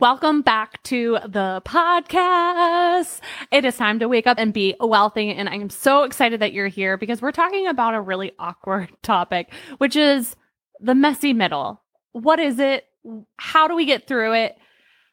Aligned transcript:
Welcome 0.00 0.40
back 0.40 0.82
to 0.84 1.18
the 1.28 1.60
podcast. 1.66 3.20
It 3.52 3.66
is 3.66 3.76
time 3.76 3.98
to 3.98 4.08
wake 4.08 4.26
up 4.26 4.38
and 4.38 4.50
be 4.50 4.74
wealthy. 4.80 5.28
And 5.28 5.46
I'm 5.46 5.68
so 5.68 6.04
excited 6.04 6.40
that 6.40 6.54
you're 6.54 6.68
here 6.68 6.96
because 6.96 7.20
we're 7.20 7.32
talking 7.32 7.66
about 7.66 7.92
a 7.92 8.00
really 8.00 8.32
awkward 8.38 8.90
topic, 9.02 9.52
which 9.76 9.96
is 9.96 10.36
the 10.80 10.94
messy 10.94 11.34
middle. 11.34 11.82
What 12.12 12.40
is 12.40 12.58
it? 12.58 12.86
How 13.36 13.68
do 13.68 13.76
we 13.76 13.84
get 13.84 14.06
through 14.06 14.32
it 14.32 14.56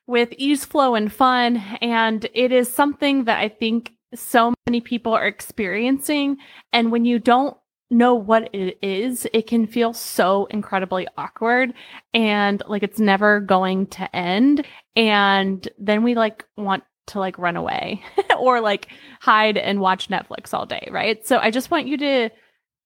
with 0.06 0.34
ease, 0.38 0.64
flow, 0.64 0.96
and 0.96 1.12
fun? 1.12 1.58
And 1.82 2.26
it 2.34 2.54
is 2.54 2.74
something 2.74 3.26
that 3.26 3.40
I 3.40 3.50
think 3.50 3.92
so 4.16 4.54
many 4.68 4.80
people 4.80 5.12
are 5.12 5.28
experiencing. 5.28 6.38
And 6.72 6.94
when 6.94 7.04
you 7.04 7.20
don't 7.20 7.58
know 7.90 8.16
what 8.16 8.54
it 8.54 8.78
is, 8.82 9.28
it 9.34 9.48
can 9.48 9.66
feel 9.66 9.94
so 9.94 10.46
incredibly 10.46 11.08
awkward 11.18 11.74
and 12.14 12.62
like 12.68 12.84
it's 12.84 13.00
never 13.00 13.40
going 13.40 13.88
to 13.88 14.16
end. 14.16 14.66
And 14.96 15.68
then 15.78 16.04
we 16.04 16.16
like 16.16 16.46
want 16.58 16.84
to 17.08 17.20
like 17.20 17.38
run 17.38 17.56
away 17.56 18.04
or 18.40 18.60
like 18.62 18.90
hide 19.22 19.58
and 19.58 19.80
watch 19.80 20.10
Netflix 20.10 20.54
all 20.54 20.66
day, 20.66 20.88
right? 20.92 21.26
So 21.26 21.38
I 21.38 21.52
just 21.52 21.72
want 21.72 21.88
you 21.88 21.98
to 21.98 22.30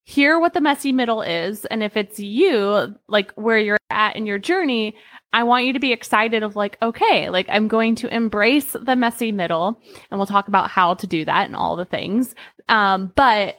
hear 0.03 0.39
what 0.39 0.53
the 0.53 0.61
messy 0.61 0.91
middle 0.91 1.21
is. 1.21 1.65
And 1.65 1.83
if 1.83 1.95
it's 1.95 2.19
you, 2.19 2.95
like 3.07 3.31
where 3.33 3.57
you're 3.57 3.77
at 3.89 4.15
in 4.15 4.25
your 4.25 4.39
journey, 4.39 4.95
I 5.33 5.43
want 5.43 5.65
you 5.65 5.73
to 5.73 5.79
be 5.79 5.93
excited 5.93 6.43
of 6.43 6.55
like, 6.55 6.77
okay, 6.81 7.29
like 7.29 7.47
I'm 7.49 7.67
going 7.67 7.95
to 7.95 8.13
embrace 8.13 8.75
the 8.79 8.95
messy 8.95 9.31
middle 9.31 9.79
and 10.09 10.19
we'll 10.19 10.27
talk 10.27 10.47
about 10.47 10.69
how 10.69 10.95
to 10.95 11.07
do 11.07 11.23
that 11.25 11.45
and 11.45 11.55
all 11.55 11.75
the 11.75 11.85
things. 11.85 12.35
Um, 12.67 13.13
but 13.15 13.55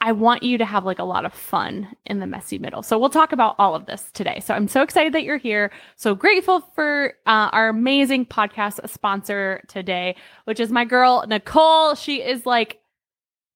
I 0.00 0.12
want 0.12 0.42
you 0.42 0.56
to 0.58 0.64
have 0.64 0.84
like 0.84 0.98
a 0.98 1.04
lot 1.04 1.24
of 1.26 1.34
fun 1.34 1.88
in 2.06 2.20
the 2.20 2.26
messy 2.26 2.58
middle. 2.58 2.82
So 2.82 2.98
we'll 2.98 3.10
talk 3.10 3.32
about 3.32 3.54
all 3.58 3.74
of 3.74 3.86
this 3.86 4.10
today. 4.12 4.40
So 4.40 4.54
I'm 4.54 4.68
so 4.68 4.82
excited 4.82 5.12
that 5.12 5.24
you're 5.24 5.36
here. 5.36 5.70
So 5.96 6.14
grateful 6.14 6.60
for 6.74 7.14
uh, 7.26 7.50
our 7.52 7.68
amazing 7.68 8.26
podcast 8.26 8.88
sponsor 8.88 9.62
today, 9.68 10.16
which 10.44 10.58
is 10.58 10.70
my 10.70 10.84
girl 10.84 11.24
Nicole. 11.28 11.94
She 11.94 12.22
is 12.22 12.46
like 12.46 12.80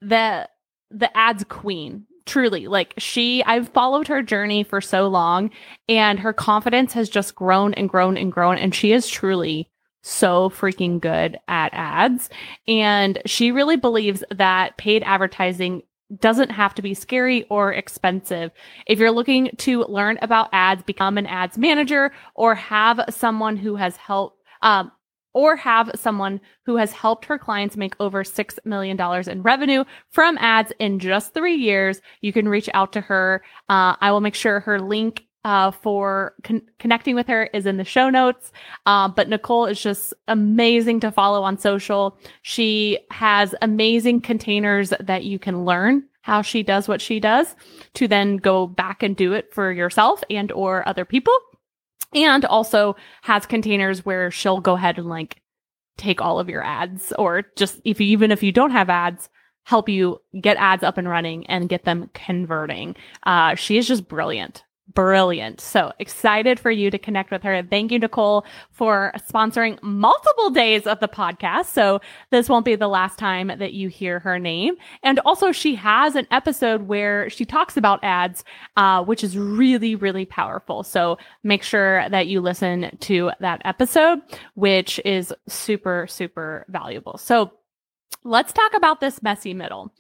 the 0.01 0.49
the 0.91 1.17
ads 1.17 1.45
queen. 1.45 2.07
Truly, 2.27 2.69
like 2.69 2.95
she, 2.97 3.45
I've 3.45 3.69
followed 3.69 4.09
her 4.09 4.23
journey 4.23 4.65
for 4.65 4.81
so 4.81 5.09
long, 5.09 5.51
and 5.91 6.19
her 6.19 6.33
confidence 6.33 6.95
has 6.95 7.11
just 7.11 7.35
grown 7.35 7.75
and 7.75 7.87
grown 7.87 8.17
and 8.17 8.33
grown. 8.33 8.57
And 8.57 8.75
she 8.75 8.93
is 8.93 9.07
truly 9.07 9.69
so 10.01 10.49
freaking 10.49 11.01
good 11.01 11.39
at 11.49 11.71
ads. 11.75 12.31
And 12.67 13.21
she 13.27 13.53
really 13.53 13.77
believes 13.77 14.25
that 14.31 14.79
paid 14.79 15.03
advertising 15.03 15.83
doesn't 16.19 16.51
have 16.51 16.75
to 16.75 16.83
be 16.83 16.95
scary 16.95 17.45
or 17.45 17.73
expensive. 17.73 18.51
If 18.87 18.99
you're 18.99 19.11
looking 19.11 19.51
to 19.59 19.85
learn 19.85 20.19
about 20.23 20.51
ads, 20.53 20.83
become 20.83 21.19
an 21.19 21.27
ads 21.27 21.59
manager 21.59 22.13
or 22.35 22.55
have 22.55 23.01
someone 23.11 23.57
who 23.57 23.77
has 23.77 23.97
helped, 23.97 24.43
um, 24.63 24.93
or 25.33 25.57
have 25.57 25.91
someone 25.97 26.41
who 26.65 26.77
has 26.77 26.93
helped 26.93 27.25
her 27.25 27.39
clients 27.39 27.77
make 27.77 27.97
over 27.99 28.23
$6 28.23 28.59
million 28.65 29.01
in 29.29 29.43
revenue 29.43 29.85
from 30.11 30.39
ads 30.39 30.73
in 30.79 31.01
just 31.01 31.35
three 31.35 31.57
years, 31.57 32.01
you 32.21 32.33
can 32.33 32.49
reach 32.49 32.71
out 32.73 32.93
to 32.93 33.01
her. 33.01 33.43
Uh, 33.69 33.97
I 34.01 34.13
will 34.13 34.21
make 34.21 34.37
sure 34.37 34.61
her 34.61 34.79
link 34.79 35.25
uh, 35.45 35.71
for 35.71 36.35
con- 36.43 36.63
connecting 36.79 37.15
with 37.15 37.27
her 37.27 37.45
is 37.53 37.67
in 37.67 37.77
the 37.77 37.85
show 37.85 38.09
notes. 38.11 38.53
Uh, 38.87 39.09
but 39.09 39.29
Nicole 39.29 39.67
is 39.67 39.81
just 39.81 40.15
amazing 40.29 41.01
to 41.01 41.13
follow 41.13 41.43
on 41.43 41.59
social. 41.59 42.19
She 42.43 42.99
has 43.11 43.55
amazing 43.63 44.23
containers 44.23 44.93
that 45.01 45.25
you 45.25 45.39
can 45.39 45.65
learn 45.65 46.05
how 46.23 46.41
she 46.41 46.63
does 46.63 46.89
what 46.89 47.03
she 47.03 47.21
does 47.21 47.55
to 47.93 48.09
then 48.09 48.39
go 48.39 48.67
back 48.67 49.03
and 49.03 49.15
do 49.15 49.35
it 49.35 49.53
for 49.53 49.71
yourself 49.71 50.25
and 50.31 50.51
or 50.53 50.87
other 50.89 51.05
people. 51.05 51.37
And 52.15 52.45
also 52.47 52.97
has 53.23 53.45
containers 53.45 54.07
where 54.07 54.31
she'll 54.31 54.61
go 54.61 54.75
ahead 54.75 54.99
and 54.99 55.09
like 55.09 55.43
take 55.99 56.23
all 56.23 56.41
of 56.41 56.49
your 56.49 56.65
ads 56.65 57.13
or 57.19 57.43
just 57.57 57.81
if 57.85 58.01
you, 58.01 58.07
even 58.07 58.31
if 58.31 58.43
you 58.43 58.53
don't 58.53 58.71
have 58.71 58.89
ads, 58.89 59.29
help 59.65 59.89
you 59.89 60.21
get 60.41 60.57
ads 60.57 60.83
up 60.83 60.97
and 60.97 61.09
running 61.09 61.47
and 61.47 61.69
get 61.69 61.85
them 61.85 62.11
converting. 62.15 62.97
Uh, 63.25 63.55
she 63.55 63.77
is 63.77 63.87
just 63.87 64.09
brilliant 64.09 64.65
brilliant. 64.93 65.61
So 65.61 65.93
excited 65.99 66.61
for 66.61 66.71
you 66.71 66.91
to 66.91 66.99
connect 66.99 67.31
with 67.31 67.43
her. 67.43 67.63
Thank 67.63 67.91
you, 67.91 67.99
Nicole, 67.99 68.45
for 68.71 69.13
sponsoring 69.31 69.83
multiple 69.83 70.51
days 70.51 70.87
of 70.87 71.01
the 71.01 71.09
podcast. 71.09 71.67
So 71.67 72.01
this 72.31 72.49
won't 72.49 72.65
be 72.65 72.77
the 72.77 72.89
last 72.89 73.19
time 73.19 73.49
that 73.49 73.73
you 73.73 73.89
hear 73.89 74.19
her 74.21 74.39
name. 74.39 74.75
And 75.03 75.19
also 75.21 75.53
she 75.53 75.75
has 75.77 76.17
an 76.17 76.27
episode 76.31 76.83
where 76.83 77.31
she 77.31 77.45
talks 77.45 77.77
about 77.77 78.05
ads, 78.05 78.45
uh, 78.77 79.03
which 79.05 79.25
is 79.25 79.39
really, 79.39 79.95
really 79.95 80.27
powerful. 80.27 80.83
So 80.83 81.19
make 81.43 81.63
sure 81.63 82.09
that 82.11 82.27
you 82.27 82.41
listen 82.41 82.97
to 83.01 83.31
that 83.41 83.63
episode, 83.65 84.21
which 84.55 85.01
is 85.05 85.33
super, 85.49 86.07
super 86.09 86.67
valuable. 86.69 87.17
So 87.19 87.53
let's 88.23 88.53
talk 88.53 88.75
about 88.75 89.01
this 89.01 89.23
messy 89.23 89.55
middle. 89.55 89.93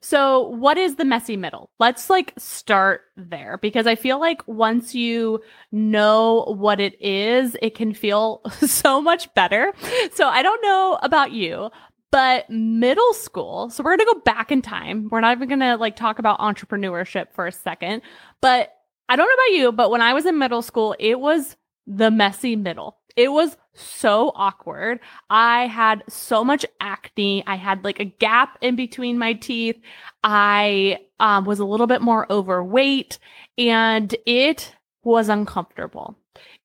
So, 0.00 0.48
what 0.48 0.78
is 0.78 0.96
the 0.96 1.04
messy 1.04 1.36
middle? 1.36 1.70
Let's 1.78 2.08
like 2.08 2.32
start 2.38 3.02
there 3.16 3.58
because 3.58 3.86
I 3.86 3.94
feel 3.94 4.18
like 4.18 4.46
once 4.46 4.94
you 4.94 5.40
know 5.70 6.54
what 6.56 6.80
it 6.80 7.00
is, 7.00 7.56
it 7.60 7.74
can 7.74 7.94
feel 7.94 8.42
so 8.60 9.00
much 9.00 9.32
better. 9.34 9.72
So, 10.12 10.28
I 10.28 10.42
don't 10.42 10.62
know 10.62 10.98
about 11.02 11.32
you, 11.32 11.70
but 12.10 12.48
middle 12.50 13.14
school, 13.14 13.70
so 13.70 13.82
we're 13.82 13.96
going 13.96 14.06
to 14.06 14.14
go 14.14 14.20
back 14.20 14.52
in 14.52 14.62
time. 14.62 15.08
We're 15.10 15.20
not 15.20 15.36
even 15.36 15.48
going 15.48 15.60
to 15.60 15.76
like 15.76 15.96
talk 15.96 16.18
about 16.18 16.38
entrepreneurship 16.40 17.32
for 17.32 17.46
a 17.46 17.52
second, 17.52 18.02
but 18.40 18.74
I 19.08 19.16
don't 19.16 19.26
know 19.26 19.34
about 19.34 19.58
you, 19.58 19.72
but 19.72 19.90
when 19.90 20.02
I 20.02 20.14
was 20.14 20.26
in 20.26 20.38
middle 20.38 20.62
school, 20.62 20.94
it 20.98 21.18
was 21.20 21.56
the 21.86 22.10
messy 22.10 22.56
middle. 22.56 22.98
It 23.16 23.30
was 23.30 23.56
so 23.74 24.32
awkward. 24.34 25.00
I 25.30 25.66
had 25.66 26.04
so 26.08 26.44
much 26.44 26.64
acne. 26.80 27.44
I 27.46 27.56
had 27.56 27.84
like 27.84 28.00
a 28.00 28.04
gap 28.04 28.58
in 28.60 28.76
between 28.76 29.18
my 29.18 29.34
teeth. 29.34 29.76
I 30.22 30.98
um, 31.20 31.44
was 31.44 31.58
a 31.58 31.64
little 31.64 31.86
bit 31.86 32.02
more 32.02 32.30
overweight 32.30 33.18
and 33.58 34.14
it 34.26 34.74
was 35.02 35.28
uncomfortable. 35.28 36.16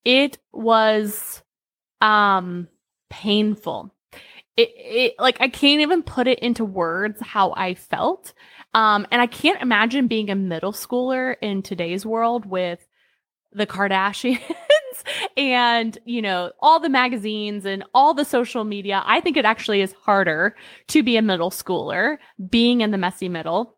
It 0.05 0.37
was 0.51 1.41
um 2.01 2.67
painful. 3.09 3.93
It, 4.55 4.69
it 4.75 5.15
like 5.19 5.37
I 5.39 5.49
can't 5.49 5.81
even 5.81 6.03
put 6.03 6.27
it 6.27 6.39
into 6.39 6.65
words 6.65 7.19
how 7.21 7.53
I 7.55 7.73
felt. 7.73 8.33
Um 8.73 9.07
and 9.11 9.21
I 9.21 9.27
can't 9.27 9.61
imagine 9.61 10.07
being 10.07 10.29
a 10.29 10.35
middle 10.35 10.73
schooler 10.73 11.35
in 11.41 11.61
today's 11.61 12.05
world 12.05 12.45
with 12.45 12.85
the 13.51 13.65
Kardashians 13.65 14.39
and, 15.37 15.97
you 16.05 16.21
know, 16.21 16.51
all 16.59 16.79
the 16.79 16.89
magazines 16.89 17.65
and 17.65 17.83
all 17.93 18.13
the 18.13 18.25
social 18.25 18.63
media. 18.63 19.03
I 19.05 19.21
think 19.21 19.37
it 19.37 19.45
actually 19.45 19.81
is 19.81 19.93
harder 19.93 20.55
to 20.87 21.03
be 21.03 21.17
a 21.17 21.21
middle 21.21 21.51
schooler 21.51 22.17
being 22.49 22.81
in 22.81 22.91
the 22.91 22.97
messy 22.97 23.29
middle 23.29 23.77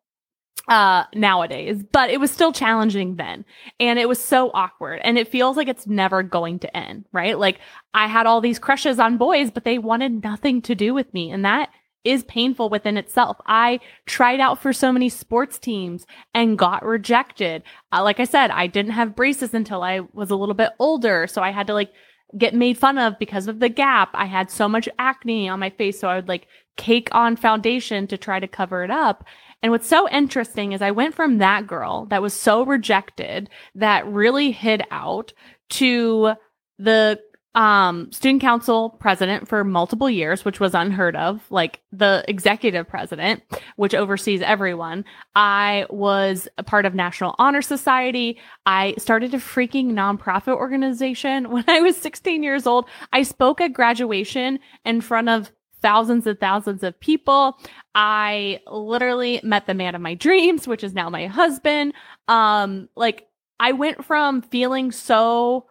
uh 0.67 1.05
nowadays 1.15 1.83
but 1.91 2.09
it 2.09 2.19
was 2.19 2.29
still 2.29 2.51
challenging 2.51 3.15
then 3.15 3.45
and 3.79 3.97
it 3.97 4.09
was 4.09 4.21
so 4.21 4.51
awkward 4.53 4.99
and 5.03 5.17
it 5.17 5.27
feels 5.27 5.55
like 5.55 5.67
it's 5.67 5.87
never 5.87 6.21
going 6.21 6.59
to 6.59 6.77
end 6.77 7.05
right 7.13 7.39
like 7.39 7.59
i 7.93 8.07
had 8.07 8.25
all 8.27 8.41
these 8.41 8.59
crushes 8.59 8.99
on 8.99 9.17
boys 9.17 9.49
but 9.49 9.63
they 9.63 9.77
wanted 9.77 10.21
nothing 10.23 10.61
to 10.61 10.75
do 10.75 10.93
with 10.93 11.11
me 11.13 11.31
and 11.31 11.45
that 11.45 11.69
is 12.03 12.23
painful 12.23 12.69
within 12.69 12.97
itself. 12.97 13.37
I 13.45 13.79
tried 14.05 14.39
out 14.39 14.61
for 14.61 14.73
so 14.73 14.91
many 14.91 15.09
sports 15.09 15.59
teams 15.59 16.05
and 16.33 16.57
got 16.57 16.85
rejected. 16.85 17.63
Uh, 17.91 18.03
like 18.03 18.19
I 18.19 18.23
said, 18.23 18.51
I 18.51 18.67
didn't 18.67 18.91
have 18.91 19.15
braces 19.15 19.53
until 19.53 19.83
I 19.83 20.01
was 20.13 20.29
a 20.29 20.35
little 20.35 20.55
bit 20.55 20.71
older. 20.79 21.27
So 21.27 21.41
I 21.41 21.51
had 21.51 21.67
to 21.67 21.73
like 21.73 21.91
get 22.37 22.53
made 22.53 22.77
fun 22.77 22.97
of 22.97 23.19
because 23.19 23.47
of 23.47 23.59
the 23.59 23.69
gap. 23.69 24.09
I 24.13 24.25
had 24.25 24.49
so 24.49 24.69
much 24.69 24.87
acne 24.97 25.49
on 25.49 25.59
my 25.59 25.69
face. 25.71 25.99
So 25.99 26.07
I 26.07 26.15
would 26.15 26.27
like 26.27 26.47
cake 26.77 27.09
on 27.11 27.35
foundation 27.35 28.07
to 28.07 28.17
try 28.17 28.39
to 28.39 28.47
cover 28.47 28.83
it 28.83 28.91
up. 28.91 29.25
And 29.61 29.71
what's 29.71 29.87
so 29.87 30.07
interesting 30.09 30.71
is 30.71 30.81
I 30.81 30.91
went 30.91 31.15
from 31.15 31.39
that 31.39 31.67
girl 31.67 32.05
that 32.05 32.21
was 32.21 32.33
so 32.33 32.63
rejected 32.63 33.49
that 33.75 34.07
really 34.07 34.51
hid 34.51 34.83
out 34.89 35.33
to 35.71 36.33
the 36.77 37.19
um, 37.55 38.11
student 38.11 38.41
council 38.41 38.91
president 38.91 39.47
for 39.47 39.63
multiple 39.63 40.09
years, 40.09 40.45
which 40.45 40.59
was 40.59 40.75
unheard 40.75 41.15
of, 41.15 41.43
like 41.49 41.81
the 41.91 42.23
executive 42.27 42.87
president, 42.87 43.41
which 43.75 43.95
oversees 43.95 44.41
everyone. 44.41 45.03
I 45.35 45.87
was 45.89 46.47
a 46.57 46.63
part 46.63 46.85
of 46.85 46.93
National 46.93 47.35
Honor 47.39 47.63
Society. 47.63 48.39
I 48.65 48.93
started 48.97 49.33
a 49.33 49.37
freaking 49.37 49.91
nonprofit 49.91 50.55
organization 50.55 51.49
when 51.51 51.65
I 51.67 51.81
was 51.81 51.97
16 51.97 52.43
years 52.43 52.67
old. 52.67 52.85
I 53.13 53.23
spoke 53.23 53.61
at 53.61 53.73
graduation 53.73 54.59
in 54.85 55.01
front 55.01 55.29
of 55.29 55.51
thousands 55.81 56.27
and 56.27 56.39
thousands 56.39 56.83
of 56.83 56.99
people. 56.99 57.57
I 57.95 58.59
literally 58.67 59.39
met 59.43 59.65
the 59.65 59.73
man 59.73 59.95
of 59.95 60.01
my 60.01 60.13
dreams, 60.13 60.67
which 60.67 60.83
is 60.83 60.93
now 60.93 61.09
my 61.09 61.27
husband. 61.27 61.93
Um, 62.27 62.89
like 62.95 63.27
I 63.59 63.71
went 63.71 64.05
from 64.05 64.41
feeling 64.41 64.91
so 64.91 65.68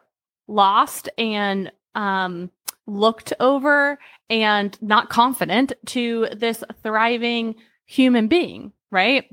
lost 0.48 1.08
and 1.16 1.70
um, 1.94 2.50
looked 2.86 3.32
over 3.38 3.98
and 4.30 4.76
not 4.82 5.10
confident 5.10 5.72
to 5.86 6.28
this 6.34 6.64
thriving 6.82 7.54
human 7.86 8.28
being, 8.28 8.72
right? 8.90 9.24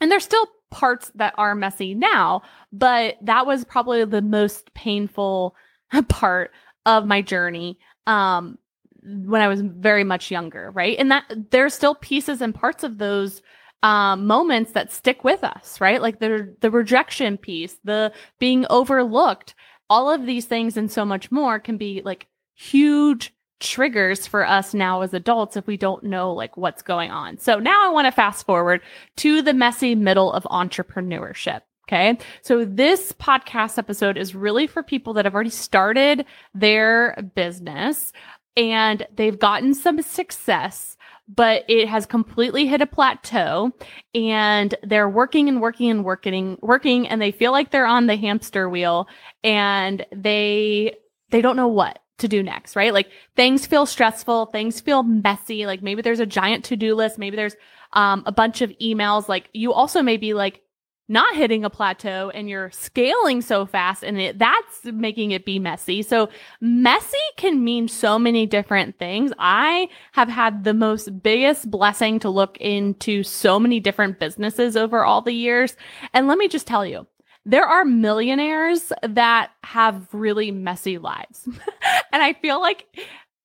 And 0.00 0.10
there's 0.10 0.24
still 0.24 0.46
parts 0.70 1.10
that 1.14 1.34
are 1.38 1.54
messy 1.54 1.94
now, 1.94 2.42
but 2.72 3.16
that 3.22 3.46
was 3.46 3.64
probably 3.64 4.04
the 4.04 4.22
most 4.22 4.74
painful 4.74 5.56
part 6.08 6.50
of 6.84 7.06
my 7.06 7.22
journey. 7.22 7.78
Um, 8.06 8.58
when 9.02 9.40
I 9.40 9.48
was 9.48 9.60
very 9.62 10.04
much 10.04 10.30
younger, 10.30 10.70
right? 10.72 10.96
And 10.98 11.10
that 11.10 11.24
there's 11.50 11.72
still 11.72 11.94
pieces 11.94 12.42
and 12.42 12.54
parts 12.54 12.82
of 12.82 12.98
those 12.98 13.42
um, 13.82 14.26
moments 14.26 14.72
that 14.72 14.92
stick 14.92 15.24
with 15.24 15.44
us, 15.44 15.80
right? 15.80 16.02
Like 16.02 16.18
the 16.18 16.54
the 16.60 16.70
rejection 16.70 17.38
piece, 17.38 17.78
the 17.84 18.12
being 18.38 18.66
overlooked, 18.70 19.54
all 19.90 20.10
of 20.10 20.26
these 20.26 20.46
things 20.46 20.76
and 20.76 20.90
so 20.90 21.04
much 21.04 21.30
more 21.30 21.58
can 21.58 21.76
be 21.76 22.02
like 22.04 22.26
huge 22.54 23.34
triggers 23.60 24.26
for 24.26 24.46
us 24.46 24.74
now 24.74 25.00
as 25.00 25.12
adults 25.12 25.56
if 25.56 25.66
we 25.66 25.76
don't 25.76 26.04
know 26.04 26.32
like 26.32 26.56
what's 26.56 26.82
going 26.82 27.10
on. 27.10 27.38
So 27.38 27.58
now 27.58 27.88
I 27.88 27.92
want 27.92 28.06
to 28.06 28.12
fast 28.12 28.46
forward 28.46 28.80
to 29.16 29.42
the 29.42 29.54
messy 29.54 29.94
middle 29.94 30.32
of 30.32 30.44
entrepreneurship. 30.44 31.62
Okay. 31.88 32.18
So 32.42 32.66
this 32.66 33.12
podcast 33.12 33.78
episode 33.78 34.18
is 34.18 34.34
really 34.34 34.66
for 34.66 34.82
people 34.82 35.14
that 35.14 35.24
have 35.24 35.34
already 35.34 35.50
started 35.50 36.26
their 36.54 37.16
business 37.34 38.12
and 38.58 39.06
they've 39.14 39.38
gotten 39.38 39.72
some 39.72 40.02
success 40.02 40.97
but 41.28 41.64
it 41.68 41.88
has 41.88 42.06
completely 42.06 42.66
hit 42.66 42.80
a 42.80 42.86
plateau 42.86 43.70
and 44.14 44.74
they're 44.82 45.08
working 45.08 45.48
and 45.48 45.60
working 45.60 45.90
and 45.90 46.04
working 46.04 46.58
working 46.62 47.06
and 47.06 47.20
they 47.20 47.30
feel 47.30 47.52
like 47.52 47.70
they're 47.70 47.86
on 47.86 48.06
the 48.06 48.16
hamster 48.16 48.68
wheel 48.68 49.06
and 49.44 50.06
they 50.14 50.94
they 51.30 51.42
don't 51.42 51.56
know 51.56 51.68
what 51.68 51.98
to 52.18 52.28
do 52.28 52.42
next 52.42 52.74
right? 52.76 52.94
Like 52.94 53.08
things 53.36 53.66
feel 53.66 53.86
stressful 53.86 54.46
things 54.46 54.80
feel 54.80 55.02
messy 55.02 55.66
like 55.66 55.82
maybe 55.82 56.02
there's 56.02 56.20
a 56.20 56.26
giant 56.26 56.64
to-do 56.64 56.94
list 56.94 57.18
maybe 57.18 57.36
there's 57.36 57.56
um, 57.92 58.22
a 58.26 58.32
bunch 58.32 58.60
of 58.60 58.70
emails 58.82 59.28
like 59.28 59.48
you 59.52 59.72
also 59.72 60.02
may 60.02 60.16
be 60.16 60.34
like 60.34 60.62
not 61.08 61.34
hitting 61.34 61.64
a 61.64 61.70
plateau 61.70 62.30
and 62.34 62.48
you're 62.48 62.70
scaling 62.70 63.40
so 63.40 63.64
fast 63.64 64.02
and 64.02 64.20
it, 64.20 64.38
that's 64.38 64.84
making 64.84 65.30
it 65.30 65.44
be 65.44 65.58
messy. 65.58 66.02
So 66.02 66.28
messy 66.60 67.16
can 67.36 67.64
mean 67.64 67.88
so 67.88 68.18
many 68.18 68.46
different 68.46 68.98
things. 68.98 69.32
I 69.38 69.88
have 70.12 70.28
had 70.28 70.64
the 70.64 70.74
most 70.74 71.22
biggest 71.22 71.70
blessing 71.70 72.20
to 72.20 72.28
look 72.28 72.58
into 72.58 73.22
so 73.22 73.58
many 73.58 73.80
different 73.80 74.18
businesses 74.18 74.76
over 74.76 75.04
all 75.04 75.22
the 75.22 75.32
years. 75.32 75.76
And 76.12 76.28
let 76.28 76.36
me 76.36 76.46
just 76.46 76.66
tell 76.66 76.84
you, 76.84 77.06
there 77.46 77.64
are 77.64 77.86
millionaires 77.86 78.92
that 79.02 79.50
have 79.64 80.06
really 80.12 80.50
messy 80.50 80.98
lives. 80.98 81.46
and 82.12 82.22
I 82.22 82.34
feel 82.34 82.60
like 82.60 82.86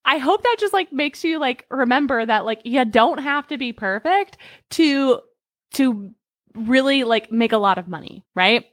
I 0.04 0.18
hope 0.18 0.42
that 0.42 0.56
just 0.58 0.74
like 0.74 0.92
makes 0.92 1.24
you 1.24 1.38
like 1.38 1.64
remember 1.70 2.26
that 2.26 2.44
like 2.44 2.60
you 2.64 2.84
don't 2.84 3.18
have 3.18 3.46
to 3.48 3.56
be 3.56 3.72
perfect 3.72 4.36
to 4.72 5.20
to 5.74 6.14
really 6.54 7.04
like 7.04 7.32
make 7.32 7.52
a 7.52 7.58
lot 7.58 7.78
of 7.78 7.88
money, 7.88 8.24
right? 8.34 8.64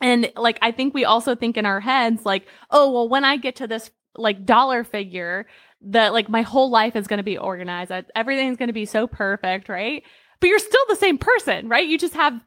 And 0.00 0.30
like, 0.36 0.58
I 0.60 0.72
think 0.72 0.92
we 0.94 1.04
also 1.04 1.34
think 1.34 1.56
in 1.56 1.66
our 1.66 1.80
heads, 1.80 2.24
like, 2.26 2.46
oh, 2.70 2.92
well, 2.92 3.08
when 3.08 3.24
I 3.24 3.36
get 3.36 3.56
to 3.56 3.66
this 3.66 3.90
like 4.16 4.44
dollar 4.44 4.84
figure, 4.84 5.46
that 5.86 6.12
like 6.12 6.28
my 6.28 6.42
whole 6.42 6.70
life 6.70 6.96
is 6.96 7.06
going 7.06 7.18
to 7.18 7.24
be 7.24 7.38
organized. 7.38 7.92
Everything's 8.14 8.56
going 8.56 8.68
to 8.68 8.72
be 8.72 8.86
so 8.86 9.06
perfect, 9.06 9.68
right? 9.68 10.02
But 10.40 10.48
you're 10.48 10.58
still 10.58 10.84
the 10.88 10.96
same 10.96 11.18
person, 11.18 11.68
right? 11.68 11.86
You 11.86 11.98
just 11.98 12.14
have 12.14 12.40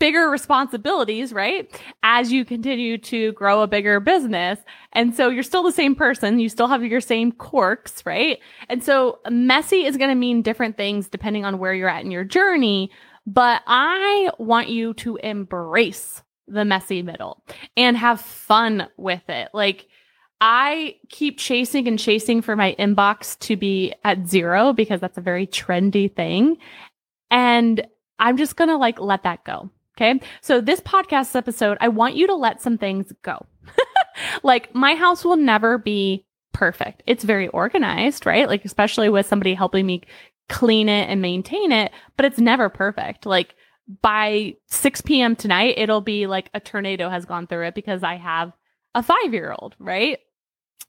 bigger 0.00 0.28
responsibilities, 0.30 1.32
right? 1.32 1.68
As 2.04 2.30
you 2.30 2.44
continue 2.44 2.98
to 2.98 3.32
grow 3.32 3.62
a 3.62 3.66
bigger 3.66 3.98
business. 3.98 4.60
And 4.92 5.14
so 5.14 5.28
you're 5.28 5.42
still 5.42 5.64
the 5.64 5.72
same 5.72 5.96
person. 5.96 6.38
You 6.38 6.48
still 6.48 6.68
have 6.68 6.84
your 6.84 7.00
same 7.00 7.32
quirks, 7.32 8.06
right? 8.06 8.38
And 8.68 8.82
so 8.82 9.18
messy 9.28 9.84
is 9.84 9.96
going 9.96 10.10
to 10.10 10.14
mean 10.14 10.42
different 10.42 10.76
things 10.76 11.08
depending 11.08 11.44
on 11.44 11.58
where 11.58 11.74
you're 11.74 11.88
at 11.88 12.04
in 12.04 12.12
your 12.12 12.24
journey. 12.24 12.92
But 13.28 13.62
I 13.66 14.30
want 14.38 14.70
you 14.70 14.94
to 14.94 15.16
embrace 15.16 16.22
the 16.46 16.64
messy 16.64 17.02
middle 17.02 17.44
and 17.76 17.94
have 17.94 18.22
fun 18.22 18.88
with 18.96 19.28
it. 19.28 19.50
Like, 19.52 19.86
I 20.40 20.96
keep 21.10 21.38
chasing 21.38 21.86
and 21.88 21.98
chasing 21.98 22.40
for 22.40 22.56
my 22.56 22.74
inbox 22.78 23.38
to 23.40 23.56
be 23.56 23.92
at 24.02 24.26
zero 24.26 24.72
because 24.72 25.02
that's 25.02 25.18
a 25.18 25.20
very 25.20 25.46
trendy 25.46 26.10
thing. 26.14 26.56
And 27.30 27.86
I'm 28.18 28.38
just 28.38 28.56
going 28.56 28.70
to 28.70 28.78
like 28.78 28.98
let 28.98 29.24
that 29.24 29.44
go. 29.44 29.68
Okay. 29.96 30.20
So 30.40 30.62
this 30.62 30.80
podcast 30.80 31.36
episode, 31.36 31.76
I 31.82 31.88
want 31.88 32.14
you 32.14 32.28
to 32.28 32.34
let 32.34 32.62
some 32.62 32.78
things 32.78 33.12
go. 33.20 33.44
like 34.42 34.74
my 34.74 34.94
house 34.94 35.22
will 35.22 35.36
never 35.36 35.76
be 35.76 36.24
perfect. 36.58 37.02
It's 37.06 37.24
very 37.24 37.48
organized, 37.48 38.26
right? 38.26 38.48
Like, 38.48 38.64
especially 38.64 39.08
with 39.08 39.26
somebody 39.26 39.54
helping 39.54 39.86
me 39.86 40.02
clean 40.48 40.88
it 40.88 41.08
and 41.08 41.20
maintain 41.20 41.72
it, 41.72 41.92
but 42.16 42.24
it's 42.26 42.38
never 42.38 42.68
perfect. 42.68 43.26
Like 43.26 43.54
by 44.02 44.54
6 44.66 45.00
p.m. 45.02 45.36
tonight, 45.36 45.74
it'll 45.78 46.00
be 46.00 46.26
like 46.26 46.50
a 46.54 46.60
tornado 46.60 47.08
has 47.08 47.24
gone 47.24 47.46
through 47.46 47.66
it 47.66 47.74
because 47.74 48.02
I 48.02 48.16
have 48.16 48.52
a 48.94 49.02
five 49.02 49.32
year 49.32 49.54
old, 49.58 49.74
right? 49.78 50.18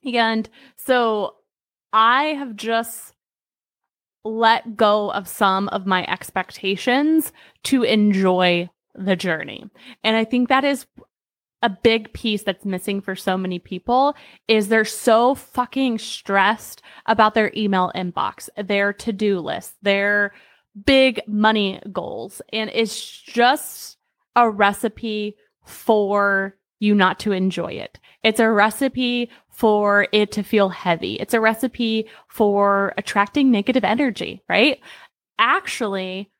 And 0.04 0.48
so 0.76 1.36
I 1.92 2.24
have 2.24 2.56
just 2.56 3.14
let 4.24 4.76
go 4.76 5.10
of 5.12 5.26
some 5.26 5.68
of 5.68 5.86
my 5.86 6.04
expectations 6.06 7.32
to 7.64 7.82
enjoy 7.82 8.68
the 8.94 9.16
journey. 9.16 9.64
And 10.04 10.16
I 10.16 10.24
think 10.24 10.48
that 10.48 10.64
is 10.64 10.86
a 11.62 11.68
big 11.68 12.12
piece 12.12 12.42
that's 12.42 12.64
missing 12.64 13.00
for 13.00 13.14
so 13.14 13.36
many 13.36 13.58
people 13.58 14.14
is 14.48 14.68
they're 14.68 14.84
so 14.84 15.34
fucking 15.34 15.98
stressed 15.98 16.82
about 17.06 17.34
their 17.34 17.52
email 17.56 17.92
inbox, 17.94 18.48
their 18.56 18.92
to-do 18.92 19.40
list, 19.40 19.74
their 19.82 20.32
big 20.86 21.20
money 21.26 21.80
goals. 21.92 22.40
And 22.52 22.70
it's 22.72 23.00
just 23.20 23.98
a 24.36 24.48
recipe 24.48 25.36
for 25.64 26.56
you 26.78 26.94
not 26.94 27.18
to 27.20 27.32
enjoy 27.32 27.72
it. 27.72 27.98
It's 28.22 28.40
a 28.40 28.50
recipe 28.50 29.30
for 29.50 30.08
it 30.12 30.32
to 30.32 30.42
feel 30.42 30.70
heavy. 30.70 31.14
It's 31.14 31.34
a 31.34 31.40
recipe 31.40 32.08
for 32.28 32.94
attracting 32.96 33.50
negative 33.50 33.84
energy, 33.84 34.42
right? 34.48 34.80
Actually, 35.38 36.30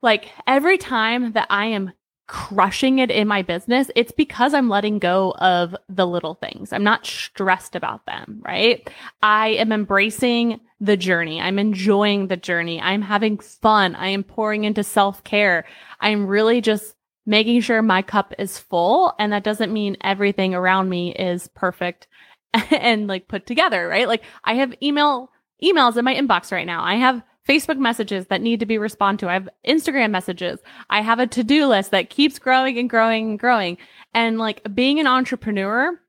like 0.00 0.30
every 0.46 0.78
time 0.78 1.32
that 1.32 1.46
I 1.50 1.66
am 1.66 1.92
crushing 2.26 2.98
it 2.98 3.10
in 3.10 3.28
my 3.28 3.42
business, 3.42 3.90
it's 3.94 4.12
because 4.12 4.54
I'm 4.54 4.68
letting 4.68 4.98
go 4.98 5.32
of 5.38 5.76
the 5.88 6.06
little 6.06 6.34
things. 6.34 6.72
I'm 6.72 6.84
not 6.84 7.06
stressed 7.06 7.76
about 7.76 8.06
them, 8.06 8.40
right? 8.44 8.88
I 9.22 9.48
am 9.48 9.72
embracing 9.72 10.60
the 10.80 10.96
journey. 10.96 11.40
I'm 11.40 11.58
enjoying 11.58 12.28
the 12.28 12.36
journey. 12.36 12.80
I'm 12.80 13.02
having 13.02 13.38
fun. 13.38 13.94
I 13.94 14.08
am 14.08 14.22
pouring 14.22 14.64
into 14.64 14.82
self 14.82 15.22
care. 15.24 15.66
I'm 16.00 16.26
really 16.26 16.60
just 16.60 16.94
making 17.26 17.60
sure 17.60 17.82
my 17.82 18.02
cup 18.02 18.34
is 18.38 18.58
full. 18.58 19.14
And 19.18 19.32
that 19.32 19.44
doesn't 19.44 19.72
mean 19.72 19.96
everything 20.02 20.54
around 20.54 20.88
me 20.88 21.14
is 21.14 21.48
perfect 21.48 22.06
and 22.70 23.06
like 23.06 23.28
put 23.28 23.46
together, 23.46 23.86
right? 23.88 24.08
Like 24.08 24.22
I 24.44 24.54
have 24.54 24.74
email 24.82 25.30
emails 25.62 25.96
in 25.96 26.04
my 26.04 26.14
inbox 26.14 26.52
right 26.52 26.66
now. 26.66 26.82
I 26.82 26.96
have 26.96 27.22
Facebook 27.46 27.78
messages 27.78 28.26
that 28.26 28.40
need 28.40 28.60
to 28.60 28.66
be 28.66 28.78
responded 28.78 29.20
to. 29.20 29.30
I 29.30 29.34
have 29.34 29.48
Instagram 29.66 30.10
messages. 30.10 30.60
I 30.88 31.02
have 31.02 31.18
a 31.18 31.26
to-do 31.26 31.66
list 31.66 31.90
that 31.90 32.10
keeps 32.10 32.38
growing 32.38 32.78
and 32.78 32.88
growing 32.88 33.30
and 33.30 33.38
growing. 33.38 33.76
And 34.14 34.38
like 34.38 34.62
being 34.74 34.98
an 34.98 35.06
entrepreneur, 35.06 36.00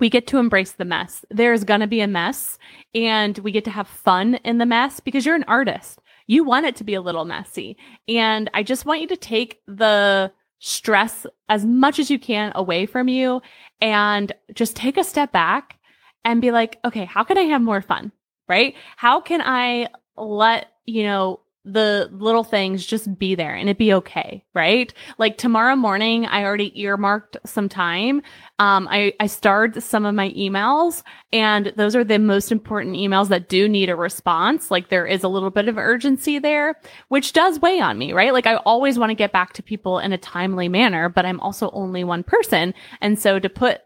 we 0.00 0.10
get 0.10 0.26
to 0.28 0.38
embrace 0.38 0.72
the 0.72 0.84
mess. 0.84 1.24
There's 1.30 1.64
going 1.64 1.80
to 1.80 1.86
be 1.86 2.00
a 2.00 2.08
mess 2.08 2.58
and 2.94 3.38
we 3.38 3.52
get 3.52 3.64
to 3.64 3.70
have 3.70 3.88
fun 3.88 4.34
in 4.44 4.58
the 4.58 4.66
mess 4.66 5.00
because 5.00 5.24
you're 5.24 5.34
an 5.34 5.44
artist. 5.44 6.00
You 6.26 6.44
want 6.44 6.66
it 6.66 6.76
to 6.76 6.84
be 6.84 6.94
a 6.94 7.00
little 7.00 7.24
messy. 7.24 7.76
And 8.06 8.50
I 8.52 8.62
just 8.62 8.84
want 8.84 9.00
you 9.00 9.08
to 9.08 9.16
take 9.16 9.60
the 9.66 10.32
stress 10.60 11.24
as 11.48 11.64
much 11.64 11.98
as 11.98 12.10
you 12.10 12.18
can 12.18 12.52
away 12.54 12.84
from 12.84 13.08
you 13.08 13.40
and 13.80 14.32
just 14.54 14.76
take 14.76 14.96
a 14.96 15.04
step 15.04 15.32
back 15.32 15.78
and 16.24 16.42
be 16.42 16.50
like, 16.50 16.78
okay, 16.84 17.04
how 17.04 17.24
can 17.24 17.38
I 17.38 17.42
have 17.42 17.62
more 17.62 17.80
fun? 17.80 18.12
Right? 18.48 18.74
How 18.96 19.20
can 19.20 19.40
I 19.40 19.88
let, 20.18 20.72
you 20.86 21.04
know, 21.04 21.40
the 21.72 22.08
little 22.12 22.44
things 22.44 22.86
just 22.86 23.18
be 23.18 23.34
there 23.34 23.54
and 23.54 23.68
it 23.68 23.76
be 23.76 23.92
okay, 23.92 24.44
right? 24.54 24.92
Like 25.18 25.36
tomorrow 25.36 25.76
morning, 25.76 26.24
I 26.24 26.44
already 26.44 26.80
earmarked 26.80 27.36
some 27.44 27.68
time. 27.68 28.22
Um, 28.58 28.88
I, 28.90 29.12
I 29.20 29.26
starred 29.26 29.82
some 29.82 30.06
of 30.06 30.14
my 30.14 30.30
emails 30.30 31.02
and 31.32 31.72
those 31.76 31.94
are 31.94 32.04
the 32.04 32.18
most 32.18 32.50
important 32.50 32.96
emails 32.96 33.28
that 33.28 33.48
do 33.48 33.68
need 33.68 33.90
a 33.90 33.96
response. 33.96 34.70
Like 34.70 34.88
there 34.88 35.06
is 35.06 35.24
a 35.24 35.28
little 35.28 35.50
bit 35.50 35.68
of 35.68 35.76
urgency 35.76 36.38
there, 36.38 36.76
which 37.08 37.34
does 37.34 37.60
weigh 37.60 37.80
on 37.80 37.98
me, 37.98 38.12
right? 38.12 38.32
Like 38.32 38.46
I 38.46 38.56
always 38.56 38.98
want 38.98 39.10
to 39.10 39.14
get 39.14 39.32
back 39.32 39.52
to 39.54 39.62
people 39.62 39.98
in 39.98 40.12
a 40.12 40.18
timely 40.18 40.68
manner, 40.68 41.08
but 41.08 41.26
I'm 41.26 41.40
also 41.40 41.70
only 41.72 42.02
one 42.02 42.22
person. 42.22 42.72
And 43.00 43.18
so 43.18 43.38
to 43.38 43.48
put 43.48 43.82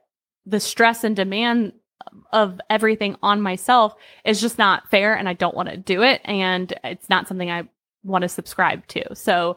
the 0.47 0.61
stress 0.61 1.05
and 1.05 1.17
demand 1.17 1.73
of 2.33 2.61
everything 2.71 3.17
on 3.23 3.41
myself 3.41 3.95
is 4.25 4.41
just 4.41 4.59
not 4.59 4.91
fair 4.91 5.15
and 5.15 5.29
I 5.29 5.35
don't 5.35 5.55
want 5.55 5.69
to 5.69 5.77
do 5.77 6.03
it. 6.03 6.21
And 6.25 6.73
it's 6.85 7.09
not 7.09 7.29
something 7.29 7.51
I 7.51 7.69
want 8.03 8.23
to 8.23 8.29
subscribe 8.29 8.87
to. 8.89 9.15
So 9.15 9.57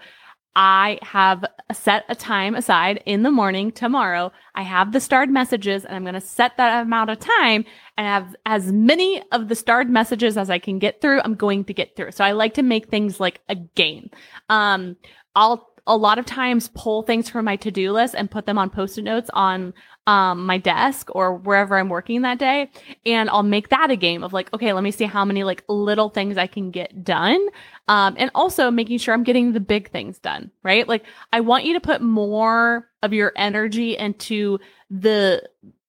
I 0.56 1.00
have 1.02 1.44
set 1.74 2.06
a 2.08 2.16
time 2.16 2.56
aside 2.56 3.04
in 3.06 3.24
the 3.24 3.32
morning 3.32 3.72
tomorrow. 3.72 4.32
I 4.56 4.62
have 4.62 4.94
the 4.94 5.02
starred 5.02 5.30
messages 5.30 5.84
and 5.84 5.94
I'm 5.94 6.04
going 6.04 6.14
to 6.14 6.22
set 6.22 6.56
that 6.58 6.82
amount 6.82 7.10
of 7.10 7.20
time 7.20 7.66
and 7.98 8.08
have 8.08 8.36
as 8.46 8.72
many 8.72 9.22
of 9.34 9.50
the 9.50 9.56
starred 9.56 9.90
messages 9.90 10.38
as 10.38 10.50
I 10.50 10.60
can 10.60 10.80
get 10.80 11.02
through. 11.02 11.20
I'm 11.26 11.36
going 11.36 11.66
to 11.66 11.74
get 11.74 11.98
through. 11.98 12.12
So 12.12 12.24
I 12.24 12.32
like 12.32 12.54
to 12.54 12.64
make 12.64 12.88
things 12.88 13.20
like 13.20 13.42
a 13.50 13.56
game. 13.56 14.10
Um, 14.48 14.96
I'll 15.36 15.70
a 15.88 15.96
lot 15.96 16.18
of 16.18 16.26
times 16.26 16.70
pull 16.74 17.04
things 17.04 17.30
from 17.30 17.46
my 17.46 17.56
to-do 17.56 17.92
list 17.92 18.16
and 18.16 18.32
put 18.32 18.46
them 18.46 18.58
on 18.58 18.70
post-it 18.70 19.04
notes 19.04 19.30
on 19.34 19.74
um, 20.08 20.46
my 20.46 20.58
desk 20.58 21.10
or 21.16 21.36
wherever 21.36 21.78
I'm 21.78 21.90
working 21.90 22.22
that 22.22 22.38
day. 22.38 22.70
And 23.06 23.30
I'll 23.30 23.44
make 23.44 23.70
that 23.70 23.90
a 23.92 23.96
game 23.96 24.24
of 24.24 24.34
like, 24.34 24.54
okay, 24.54 24.72
let 24.74 24.84
me 24.84 24.92
see 24.92 25.06
how 25.06 25.26
many 25.26 25.44
like 25.44 25.64
little 25.68 26.10
things 26.10 26.38
I 26.38 26.48
can 26.48 26.72
get 26.72 27.04
done. 27.04 27.46
Um, 27.88 28.16
and 28.18 28.30
also 28.36 28.70
making 28.70 29.00
sure 29.00 29.14
I'm 29.14 29.24
getting 29.24 29.54
the 29.54 29.60
big 29.60 29.90
things 29.92 30.20
done, 30.20 30.52
right? 30.64 30.88
Like 30.88 31.06
I 31.34 31.42
want 31.42 31.66
you 31.66 31.74
to 31.74 31.80
put 31.80 32.02
more 32.02 32.90
of 33.02 33.14
your 33.14 33.32
energy 33.36 33.98
into 33.98 34.60
the 34.90 35.44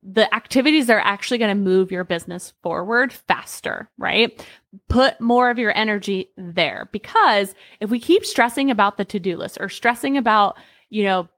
the 0.08 0.32
activities 0.32 0.87
that 0.87 0.94
are 0.94 1.00
actually 1.00 1.37
going 1.37 1.49
to 1.49 1.61
move 1.61 1.90
your 1.90 2.04
business 2.04 2.52
forward 2.62 3.12
faster, 3.12 3.90
right? 3.99 4.46
Put 4.88 5.20
more 5.20 5.50
of 5.50 5.58
your 5.58 5.76
energy 5.76 6.30
there 6.37 6.88
because 6.92 7.56
if 7.80 7.90
we 7.90 7.99
keep 7.99 8.25
stressing 8.25 8.70
about 8.70 8.99
the 8.99 9.04
to-do 9.04 9.37
list 9.37 9.58
or 9.61 9.68
stressing 9.68 10.16
about, 10.16 10.56
you 10.90 11.02
know, 11.02 11.28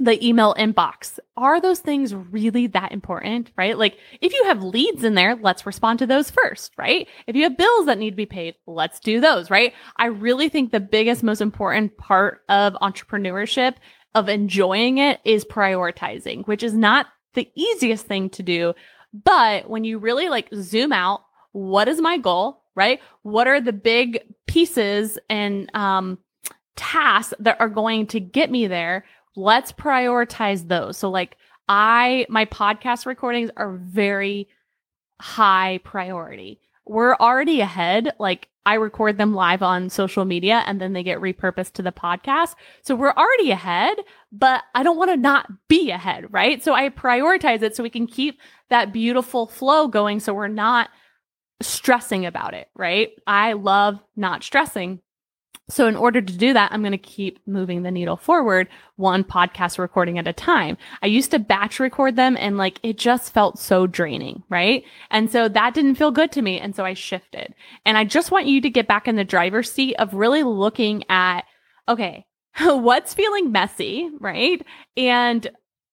the 0.00 0.26
email 0.26 0.54
inbox. 0.54 1.18
Are 1.36 1.60
those 1.60 1.80
things 1.80 2.14
really 2.14 2.66
that 2.68 2.90
important, 2.90 3.50
right? 3.56 3.76
Like 3.76 3.98
if 4.22 4.32
you 4.32 4.44
have 4.44 4.62
leads 4.62 5.04
in 5.04 5.14
there, 5.14 5.36
let's 5.36 5.66
respond 5.66 5.98
to 5.98 6.06
those 6.06 6.30
first, 6.30 6.72
right? 6.78 7.06
If 7.26 7.36
you 7.36 7.42
have 7.42 7.58
bills 7.58 7.86
that 7.86 7.98
need 7.98 8.10
to 8.10 8.16
be 8.16 8.26
paid, 8.26 8.54
let's 8.66 8.98
do 8.98 9.20
those, 9.20 9.50
right? 9.50 9.74
I 9.96 10.06
really 10.06 10.48
think 10.48 10.72
the 10.72 10.80
biggest, 10.80 11.22
most 11.22 11.42
important 11.42 11.98
part 11.98 12.40
of 12.48 12.72
entrepreneurship 12.80 13.74
of 14.14 14.30
enjoying 14.30 14.98
it 14.98 15.20
is 15.24 15.44
prioritizing, 15.44 16.46
which 16.46 16.62
is 16.62 16.72
not 16.72 17.06
the 17.34 17.50
easiest 17.54 18.06
thing 18.06 18.30
to 18.30 18.42
do. 18.42 18.72
But 19.12 19.68
when 19.68 19.84
you 19.84 19.98
really 19.98 20.30
like 20.30 20.48
zoom 20.54 20.94
out, 20.94 21.20
what 21.52 21.88
is 21.88 22.00
my 22.00 22.16
goal, 22.16 22.64
right? 22.74 23.00
What 23.20 23.48
are 23.48 23.60
the 23.60 23.74
big 23.74 24.20
pieces 24.46 25.18
and, 25.28 25.70
um, 25.74 26.18
tasks 26.76 27.34
that 27.38 27.60
are 27.60 27.68
going 27.68 28.06
to 28.06 28.18
get 28.18 28.50
me 28.50 28.66
there 28.66 29.04
let's 29.36 29.72
prioritize 29.72 30.68
those. 30.68 30.96
So 30.96 31.10
like 31.10 31.36
I 31.68 32.26
my 32.28 32.46
podcast 32.46 33.06
recordings 33.06 33.50
are 33.56 33.76
very 33.76 34.48
high 35.20 35.80
priority. 35.84 36.60
We're 36.86 37.14
already 37.14 37.60
ahead. 37.60 38.12
Like 38.18 38.48
I 38.66 38.74
record 38.74 39.16
them 39.16 39.32
live 39.34 39.62
on 39.62 39.88
social 39.88 40.24
media 40.24 40.62
and 40.66 40.80
then 40.80 40.92
they 40.92 41.02
get 41.02 41.20
repurposed 41.20 41.72
to 41.74 41.82
the 41.82 41.92
podcast. 41.92 42.54
So 42.82 42.94
we're 42.94 43.12
already 43.12 43.50
ahead, 43.52 43.98
but 44.32 44.64
I 44.74 44.82
don't 44.82 44.98
want 44.98 45.10
to 45.10 45.16
not 45.16 45.50
be 45.68 45.90
ahead, 45.90 46.32
right? 46.32 46.62
So 46.62 46.74
I 46.74 46.88
prioritize 46.90 47.62
it 47.62 47.74
so 47.74 47.82
we 47.82 47.90
can 47.90 48.06
keep 48.06 48.38
that 48.68 48.92
beautiful 48.92 49.46
flow 49.46 49.88
going 49.88 50.20
so 50.20 50.34
we're 50.34 50.48
not 50.48 50.90
stressing 51.62 52.26
about 52.26 52.54
it, 52.54 52.68
right? 52.74 53.10
I 53.26 53.54
love 53.54 54.00
not 54.16 54.42
stressing. 54.42 55.00
So 55.70 55.86
in 55.86 55.96
order 55.96 56.20
to 56.20 56.32
do 56.32 56.52
that, 56.52 56.72
I'm 56.72 56.82
going 56.82 56.92
to 56.92 56.98
keep 56.98 57.40
moving 57.46 57.82
the 57.82 57.90
needle 57.90 58.16
forward 58.16 58.68
one 58.96 59.24
podcast 59.24 59.78
recording 59.78 60.18
at 60.18 60.28
a 60.28 60.32
time. 60.32 60.76
I 61.02 61.06
used 61.06 61.30
to 61.30 61.38
batch 61.38 61.80
record 61.80 62.16
them 62.16 62.36
and 62.36 62.58
like 62.58 62.78
it 62.82 62.98
just 62.98 63.32
felt 63.32 63.58
so 63.58 63.86
draining, 63.86 64.42
right? 64.48 64.84
And 65.10 65.30
so 65.30 65.48
that 65.48 65.74
didn't 65.74 65.94
feel 65.94 66.10
good 66.10 66.32
to 66.32 66.42
me. 66.42 66.58
And 66.58 66.74
so 66.74 66.84
I 66.84 66.94
shifted. 66.94 67.54
And 67.84 67.96
I 67.96 68.04
just 68.04 68.30
want 68.30 68.46
you 68.46 68.60
to 68.60 68.70
get 68.70 68.88
back 68.88 69.08
in 69.08 69.16
the 69.16 69.24
driver's 69.24 69.72
seat 69.72 69.94
of 69.94 70.12
really 70.12 70.42
looking 70.42 71.04
at, 71.08 71.42
okay, 71.88 72.26
what's 72.60 73.14
feeling 73.14 73.52
messy, 73.52 74.10
right? 74.18 74.64
And 74.96 75.48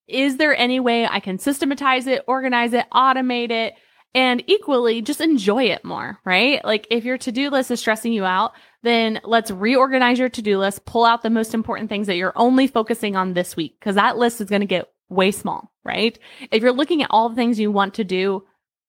is 0.08 0.38
there 0.38 0.56
any 0.56 0.80
way 0.80 1.06
I 1.06 1.20
can 1.20 1.38
systematize 1.38 2.08
it, 2.08 2.24
organize 2.28 2.74
it, 2.74 2.86
automate 2.94 3.52
it? 3.52 3.74
And 4.18 4.44
equally 4.48 5.04
just 5.04 5.22
enjoy 5.22 5.66
it 5.66 5.86
more, 5.86 6.18
right? 6.26 6.66
Like 6.66 6.88
if 6.90 7.06
your 7.06 7.20
to-do 7.20 7.52
list 7.52 7.70
is 7.70 7.80
stressing 7.80 8.12
you 8.12 8.26
out, 8.26 8.54
then 8.82 9.22
let's 9.24 9.52
reorganize 9.52 10.18
your 10.18 10.28
to-do 10.28 10.58
list, 10.58 10.86
pull 10.86 11.06
out 11.06 11.22
the 11.22 11.30
most 11.30 11.54
important 11.54 11.88
things 11.88 12.08
that 12.08 12.16
you're 12.16 12.34
only 12.36 12.66
focusing 12.66 13.16
on 13.16 13.34
this 13.36 13.56
week 13.56 13.76
because 13.80 13.94
that 13.94 14.18
list 14.18 14.42
is 14.42 14.50
going 14.50 14.62
to 14.62 14.66
get 14.66 14.90
way 15.08 15.30
small, 15.30 15.72
right? 15.86 16.18
If 16.50 16.64
you're 16.64 16.72
looking 16.72 17.04
at 17.04 17.12
all 17.12 17.30
the 17.30 17.36
things 17.36 17.60
you 17.60 17.72
want 17.72 17.94
to 17.94 18.04
do 18.04 18.44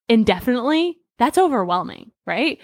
indefinitely, 0.09 0.97
that's 1.19 1.37
overwhelming, 1.37 2.11
right? 2.27 2.59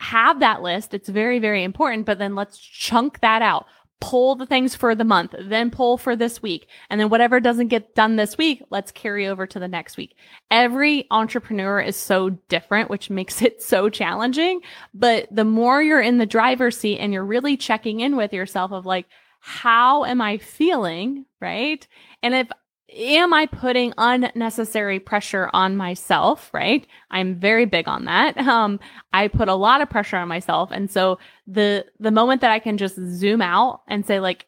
Have 0.00 0.40
that 0.40 0.62
list. 0.62 0.94
It's 0.94 1.10
very, 1.10 1.40
very 1.40 1.62
important, 1.62 2.06
but 2.06 2.18
then 2.18 2.34
let's 2.34 2.56
chunk 2.56 3.20
that 3.20 3.42
out 3.42 3.66
pull 4.02 4.34
the 4.34 4.46
things 4.46 4.74
for 4.74 4.94
the 4.94 5.04
month, 5.04 5.34
then 5.38 5.70
pull 5.70 5.96
for 5.96 6.16
this 6.16 6.42
week. 6.42 6.68
And 6.90 7.00
then 7.00 7.08
whatever 7.08 7.40
doesn't 7.40 7.68
get 7.68 7.94
done 7.94 8.16
this 8.16 8.36
week, 8.36 8.62
let's 8.70 8.92
carry 8.92 9.26
over 9.26 9.46
to 9.46 9.58
the 9.58 9.68
next 9.68 9.96
week. 9.96 10.16
Every 10.50 11.06
entrepreneur 11.10 11.80
is 11.80 11.96
so 11.96 12.30
different, 12.48 12.90
which 12.90 13.10
makes 13.10 13.40
it 13.42 13.62
so 13.62 13.88
challenging. 13.88 14.60
But 14.92 15.28
the 15.30 15.44
more 15.44 15.82
you're 15.82 16.00
in 16.00 16.18
the 16.18 16.26
driver's 16.26 16.76
seat 16.76 16.98
and 16.98 17.12
you're 17.12 17.24
really 17.24 17.56
checking 17.56 18.00
in 18.00 18.16
with 18.16 18.32
yourself 18.32 18.72
of 18.72 18.84
like, 18.84 19.06
how 19.40 20.04
am 20.04 20.20
I 20.20 20.38
feeling? 20.38 21.24
Right. 21.40 21.86
And 22.22 22.34
if 22.34 22.48
am 22.96 23.32
I 23.32 23.46
putting 23.46 23.92
unnecessary 23.98 25.00
pressure 25.00 25.50
on 25.52 25.76
myself? 25.76 26.50
Right. 26.52 26.86
I'm 27.10 27.38
very 27.38 27.64
big 27.64 27.88
on 27.88 28.04
that. 28.06 28.36
Um, 28.52 28.80
I 29.14 29.28
put 29.28 29.48
a 29.48 29.54
lot 29.54 29.80
of 29.80 29.88
pressure 29.88 30.18
on 30.18 30.28
myself. 30.28 30.70
And 30.72 30.90
so 30.90 31.18
the, 31.46 31.86
the 31.98 32.10
moment 32.10 32.42
that 32.42 32.50
I 32.50 32.58
can 32.58 32.76
just 32.76 32.96
zoom 32.96 33.40
out 33.40 33.80
and 33.88 34.04
say 34.04 34.20
like, 34.20 34.46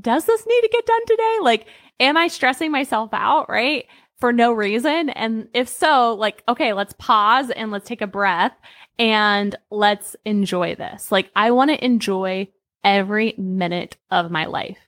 does 0.00 0.24
this 0.24 0.44
need 0.46 0.60
to 0.62 0.68
get 0.68 0.86
done 0.86 1.06
today? 1.06 1.36
Like, 1.42 1.66
am 2.00 2.16
I 2.16 2.26
stressing 2.26 2.72
myself 2.72 3.10
out? 3.12 3.48
Right. 3.48 3.86
For 4.18 4.32
no 4.32 4.52
reason. 4.52 5.10
And 5.10 5.48
if 5.54 5.68
so, 5.68 6.14
like, 6.14 6.42
okay, 6.48 6.72
let's 6.72 6.94
pause 6.98 7.50
and 7.50 7.70
let's 7.70 7.86
take 7.86 8.02
a 8.02 8.06
breath 8.06 8.52
and 8.98 9.54
let's 9.70 10.16
enjoy 10.24 10.74
this. 10.74 11.12
Like, 11.12 11.30
I 11.36 11.52
want 11.52 11.70
to 11.70 11.84
enjoy 11.84 12.48
every 12.82 13.34
minute 13.38 13.96
of 14.10 14.30
my 14.30 14.46
life. 14.46 14.78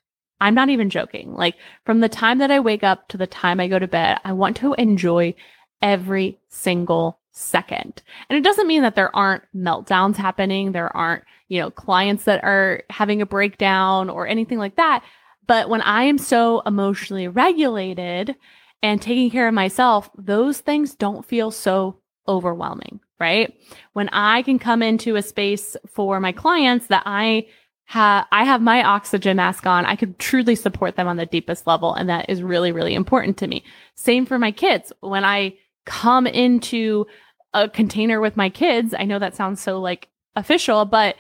I'm 0.42 0.54
not 0.56 0.70
even 0.70 0.90
joking. 0.90 1.32
Like 1.34 1.54
from 1.87 2.00
the 2.00 2.08
time 2.08 2.38
that 2.38 2.50
I 2.50 2.58
wake 2.58 2.82
up 2.82 3.06
to 3.08 3.16
the 3.16 3.28
time 3.28 3.61
I 3.61 3.68
go 3.68 3.78
to 3.78 3.87
bed, 3.87 4.18
I 4.25 4.32
want 4.32 4.56
to 4.56 4.75
enjoy 4.75 5.37
every 5.80 6.40
single 6.49 7.20
second. 7.30 8.02
And 8.28 8.37
it 8.37 8.42
doesn't 8.42 8.66
mean 8.66 8.82
that 8.82 8.96
there 8.96 9.14
aren't 9.14 9.44
meltdowns 9.54 10.16
happening. 10.16 10.72
There 10.72 10.94
aren't, 10.96 11.22
you 11.46 11.61
know, 11.61 11.70
clients 11.70 12.25
that 12.25 12.42
are 12.42 12.82
having 12.90 13.22
a 13.22 13.26
breakdown 13.26 14.11
or 14.11 14.26
anything 14.26 14.58
like 14.58 14.75
that. 14.76 15.04
But 15.46 15.68
when 15.68 15.80
I 15.80 16.04
am 16.04 16.18
so 16.18 16.61
emotionally 16.66 17.28
regulated 17.28 18.34
and 18.82 19.00
taking 19.00 19.30
care 19.30 19.46
of 19.46 19.54
myself, 19.54 20.11
those 20.18 20.58
things 20.58 20.96
don't 20.96 21.25
feel 21.25 21.52
so 21.52 22.00
overwhelming, 22.26 22.99
right? 23.20 23.54
When 23.92 24.08
I 24.08 24.42
can 24.42 24.58
come 24.58 24.82
into 24.82 25.14
a 25.14 25.22
space 25.22 25.76
for 25.88 26.18
my 26.18 26.32
clients 26.32 26.88
that 26.88 27.04
I 27.06 27.46
ha- 27.85 28.27
I 28.33 28.45
have 28.45 28.62
my 28.62 28.83
oxygen 28.83 29.37
mask 29.37 29.67
on, 29.67 29.85
I 29.85 29.97
could 29.97 30.19
truly 30.19 30.55
support 30.55 30.97
them 30.97 31.09
on 31.09 31.17
the 31.17 31.27
deepest 31.27 31.67
level. 31.67 31.95
And 31.95 32.09
that 32.09 32.29
is 32.29 32.43
really, 32.43 32.73
really 32.73 32.95
important 32.95 33.37
to 33.39 33.47
me. 33.47 33.65
Same 33.95 34.27
for 34.27 34.39
my 34.39 34.53
kids. 34.53 34.93
When 35.01 35.25
I 35.25 35.55
come 35.85 36.27
into 36.27 37.07
a 37.55 37.69
container 37.69 38.21
with 38.21 38.37
my 38.37 38.49
kids, 38.49 38.95
I 38.99 39.05
know 39.05 39.19
that 39.19 39.37
sounds 39.37 39.61
so 39.61 39.81
like 39.81 40.09
official, 40.37 40.85
but 40.85 41.17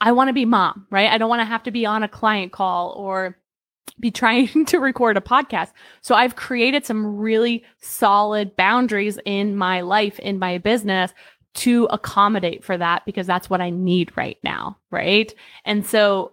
I 0.00 0.12
want 0.12 0.28
to 0.28 0.34
be 0.34 0.44
mom, 0.44 0.86
right? 0.90 1.10
I 1.10 1.18
don't 1.18 1.28
want 1.28 1.40
to 1.40 1.44
have 1.44 1.64
to 1.64 1.70
be 1.70 1.84
on 1.84 2.02
a 2.02 2.08
client 2.08 2.52
call 2.52 2.92
or 2.92 3.36
be 4.00 4.10
trying 4.10 4.64
to 4.66 4.78
record 4.78 5.16
a 5.16 5.20
podcast. 5.20 5.72
So 6.00 6.14
I've 6.14 6.36
created 6.36 6.86
some 6.86 7.16
really 7.16 7.64
solid 7.80 8.56
boundaries 8.56 9.18
in 9.24 9.56
my 9.56 9.80
life, 9.80 10.18
in 10.20 10.38
my 10.38 10.58
business 10.58 11.12
to 11.58 11.86
accommodate 11.90 12.64
for 12.64 12.76
that 12.76 13.04
because 13.04 13.26
that's 13.26 13.50
what 13.50 13.60
I 13.60 13.70
need 13.70 14.16
right 14.16 14.38
now. 14.42 14.78
Right. 14.90 15.34
And 15.64 15.84
so 15.84 16.32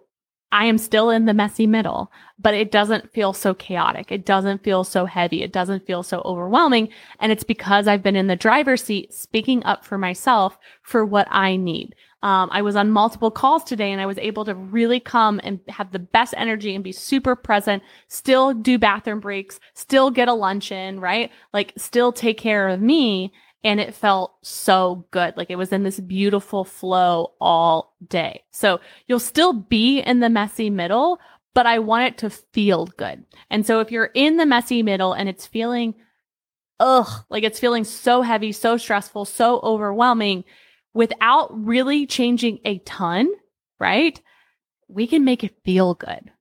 I 0.52 0.66
am 0.66 0.78
still 0.78 1.10
in 1.10 1.26
the 1.26 1.34
messy 1.34 1.68
middle, 1.68 2.12
but 2.40 2.54
it 2.54 2.72
doesn't 2.72 3.12
feel 3.12 3.34
so 3.34 3.54
chaotic. 3.54 4.12
It 4.12 4.26
doesn't 4.26 4.64
feel 4.64 4.84
so 4.84 5.06
heavy. 5.06 5.44
It 5.44 5.52
doesn't 5.52 5.86
feel 5.86 6.04
so 6.04 6.22
overwhelming. 6.24 6.90
And 7.20 7.32
it's 7.32 7.44
because 7.44 7.88
I've 7.88 8.04
been 8.04 8.16
in 8.16 8.28
the 8.28 8.36
driver's 8.36 8.84
seat 8.84 9.14
speaking 9.14 9.64
up 9.66 9.84
for 9.84 9.98
myself 9.98 10.58
for 10.82 11.04
what 11.04 11.28
I 11.30 11.58
need. 11.58 11.96
Um, 12.24 12.50
I 12.52 12.62
was 12.62 12.76
on 12.76 12.90
multiple 12.90 13.32
calls 13.32 13.64
today 13.64 13.92
and 13.92 14.02
I 14.02 14.06
was 14.06 14.18
able 14.18 14.46
to 14.46 14.56
really 14.56 15.00
come 15.00 15.40
and 15.44 15.60
have 15.68 15.92
the 15.92 16.00
best 16.00 16.34
energy 16.38 16.74
and 16.74 16.84
be 16.84 16.92
super 16.92 17.36
present, 17.36 17.84
still 18.08 18.54
do 18.54 18.80
bathroom 18.80 19.20
breaks, 19.20 19.60
still 19.74 20.10
get 20.10 20.28
a 20.28 20.34
luncheon, 20.34 21.00
right? 21.00 21.32
Like 21.54 21.74
still 21.78 22.12
take 22.12 22.38
care 22.38 22.68
of 22.68 22.82
me 22.82 23.34
and 23.66 23.80
it 23.80 23.96
felt 23.96 24.36
so 24.44 25.08
good. 25.10 25.36
Like 25.36 25.50
it 25.50 25.58
was 25.58 25.74
in 25.74 25.82
this 25.82 26.00
beautiful 26.00 26.64
flow 26.64 27.34
all 27.42 27.96
day. 28.08 28.44
So 28.52 28.80
you'll 29.08 29.20
still 29.20 29.54
be 29.54 30.00
in 30.00 30.20
the 30.20 30.30
messy 30.30 30.70
middle, 30.70 31.20
but 31.56 31.66
I 31.66 31.80
want 31.80 32.06
it 32.06 32.18
to 32.20 32.30
feel 32.30 32.86
good. 32.86 33.26
And 33.50 33.66
so 33.66 33.80
if 33.80 33.92
you're 33.92 34.12
in 34.14 34.38
the 34.38 34.46
messy 34.46 34.84
middle 34.84 35.14
and 35.14 35.28
it's 35.28 35.48
feeling, 35.48 35.96
ugh, 36.80 37.26
like 37.30 37.44
it's 37.44 37.60
feeling 37.60 37.86
so 37.86 38.22
heavy, 38.22 38.52
so 38.52 38.78
stressful, 38.78 39.26
so 39.26 39.60
overwhelming 39.62 40.44
without 40.94 41.50
really 41.66 42.06
changing 42.06 42.60
a 42.66 42.78
ton, 42.80 43.28
right? 43.80 44.22
We 44.88 45.08
can 45.08 45.26
make 45.26 45.44
it 45.44 45.64
feel 45.64 45.96
good 45.96 46.32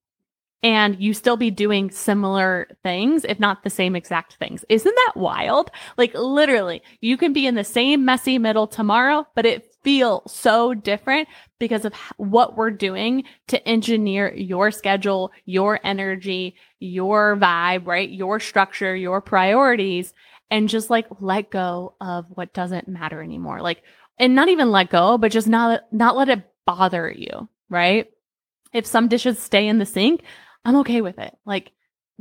and 0.64 0.98
you 0.98 1.12
still 1.12 1.36
be 1.36 1.50
doing 1.50 1.90
similar 1.90 2.66
things, 2.82 3.26
if 3.28 3.38
not 3.38 3.62
the 3.62 3.70
same 3.70 3.94
exact 3.94 4.36
things. 4.36 4.64
Isn't 4.70 4.94
that 4.94 5.12
wild? 5.14 5.70
Like 5.98 6.14
literally, 6.14 6.82
you 7.02 7.18
can 7.18 7.34
be 7.34 7.46
in 7.46 7.54
the 7.54 7.62
same 7.62 8.06
messy 8.06 8.38
middle 8.38 8.66
tomorrow, 8.66 9.26
but 9.34 9.44
it 9.44 9.70
feel 9.84 10.22
so 10.26 10.72
different 10.72 11.28
because 11.58 11.84
of 11.84 11.92
what 12.16 12.56
we're 12.56 12.70
doing 12.70 13.24
to 13.48 13.68
engineer 13.68 14.34
your 14.34 14.70
schedule, 14.70 15.32
your 15.44 15.78
energy, 15.84 16.56
your 16.80 17.36
vibe, 17.36 17.86
right? 17.86 18.08
Your 18.08 18.40
structure, 18.40 18.96
your 18.96 19.20
priorities, 19.20 20.14
and 20.50 20.70
just 20.70 20.88
like 20.88 21.06
let 21.20 21.50
go 21.50 21.94
of 22.00 22.24
what 22.30 22.54
doesn't 22.54 22.88
matter 22.88 23.22
anymore. 23.22 23.60
Like, 23.60 23.82
and 24.18 24.34
not 24.34 24.48
even 24.48 24.70
let 24.70 24.88
go, 24.88 25.18
but 25.18 25.30
just 25.30 25.46
not, 25.46 25.82
not 25.92 26.16
let 26.16 26.30
it 26.30 26.42
bother 26.64 27.12
you, 27.14 27.50
right? 27.68 28.06
If 28.72 28.86
some 28.86 29.08
dishes 29.08 29.38
stay 29.38 29.68
in 29.68 29.78
the 29.78 29.86
sink, 29.86 30.22
I'm 30.64 30.76
okay 30.76 31.00
with 31.00 31.18
it. 31.18 31.36
Like, 31.44 31.72